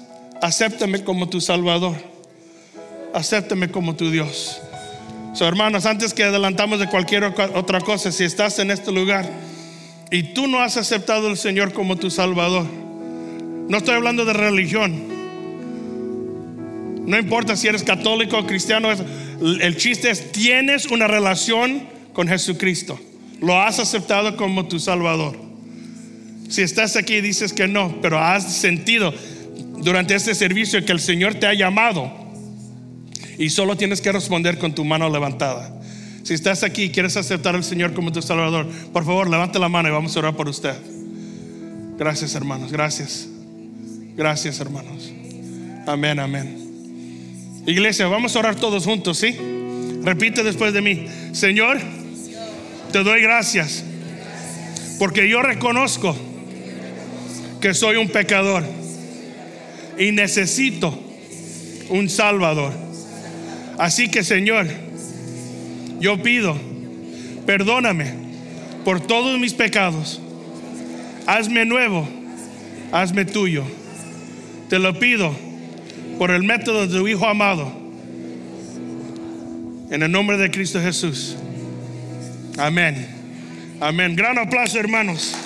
[0.43, 1.97] acéptame como tu Salvador.
[3.13, 4.61] Acéptame como tu Dios.
[5.35, 9.29] So, hermanos, antes que adelantamos de cualquier otra cosa, si estás en este lugar
[10.13, 12.65] y tú no has aceptado al Señor como tu Salvador,
[13.69, 15.13] no estoy hablando de religión.
[17.05, 18.91] No importa si eres católico cristiano,
[19.41, 21.83] el chiste es, tienes una relación
[22.13, 23.01] con Jesucristo.
[23.41, 25.37] Lo has aceptado como tu Salvador.
[26.49, 29.13] Si estás aquí y dices que no, pero has sentido
[29.79, 32.24] durante este servicio que el Señor te ha llamado
[33.39, 35.81] y solo tienes que responder con tu mano levantada.
[36.23, 39.69] Si estás aquí y quieres aceptar al Señor como tu Salvador, por favor, levante la
[39.69, 40.75] mano y vamos a orar por usted.
[41.99, 42.73] Gracias, hermanos.
[42.73, 43.29] Gracias.
[44.17, 45.13] Gracias, hermanos.
[45.87, 46.65] Amén, amén.
[47.67, 49.37] Iglesia, vamos a orar todos juntos, ¿sí?
[50.03, 51.07] Repite después de mí.
[51.33, 51.79] Señor,
[52.93, 53.85] te doy gracias
[54.99, 56.17] porque yo reconozco
[57.61, 58.65] que soy un pecador
[59.99, 60.99] y necesito
[61.89, 62.84] un Salvador.
[63.79, 64.67] Así que Señor,
[66.01, 66.57] yo pido,
[67.47, 68.15] perdóname
[68.85, 70.21] por todos mis pecados.
[71.27, 72.09] Hazme nuevo,
[72.93, 73.65] hazme tuyo.
[74.69, 75.35] Te lo pido
[76.19, 77.73] por el método de tu Hijo amado.
[79.91, 81.37] En el nombre de Cristo Jesús.
[82.59, 83.07] Amén.
[83.81, 84.17] Amén.
[84.17, 85.37] Gran aplauso, hermanos.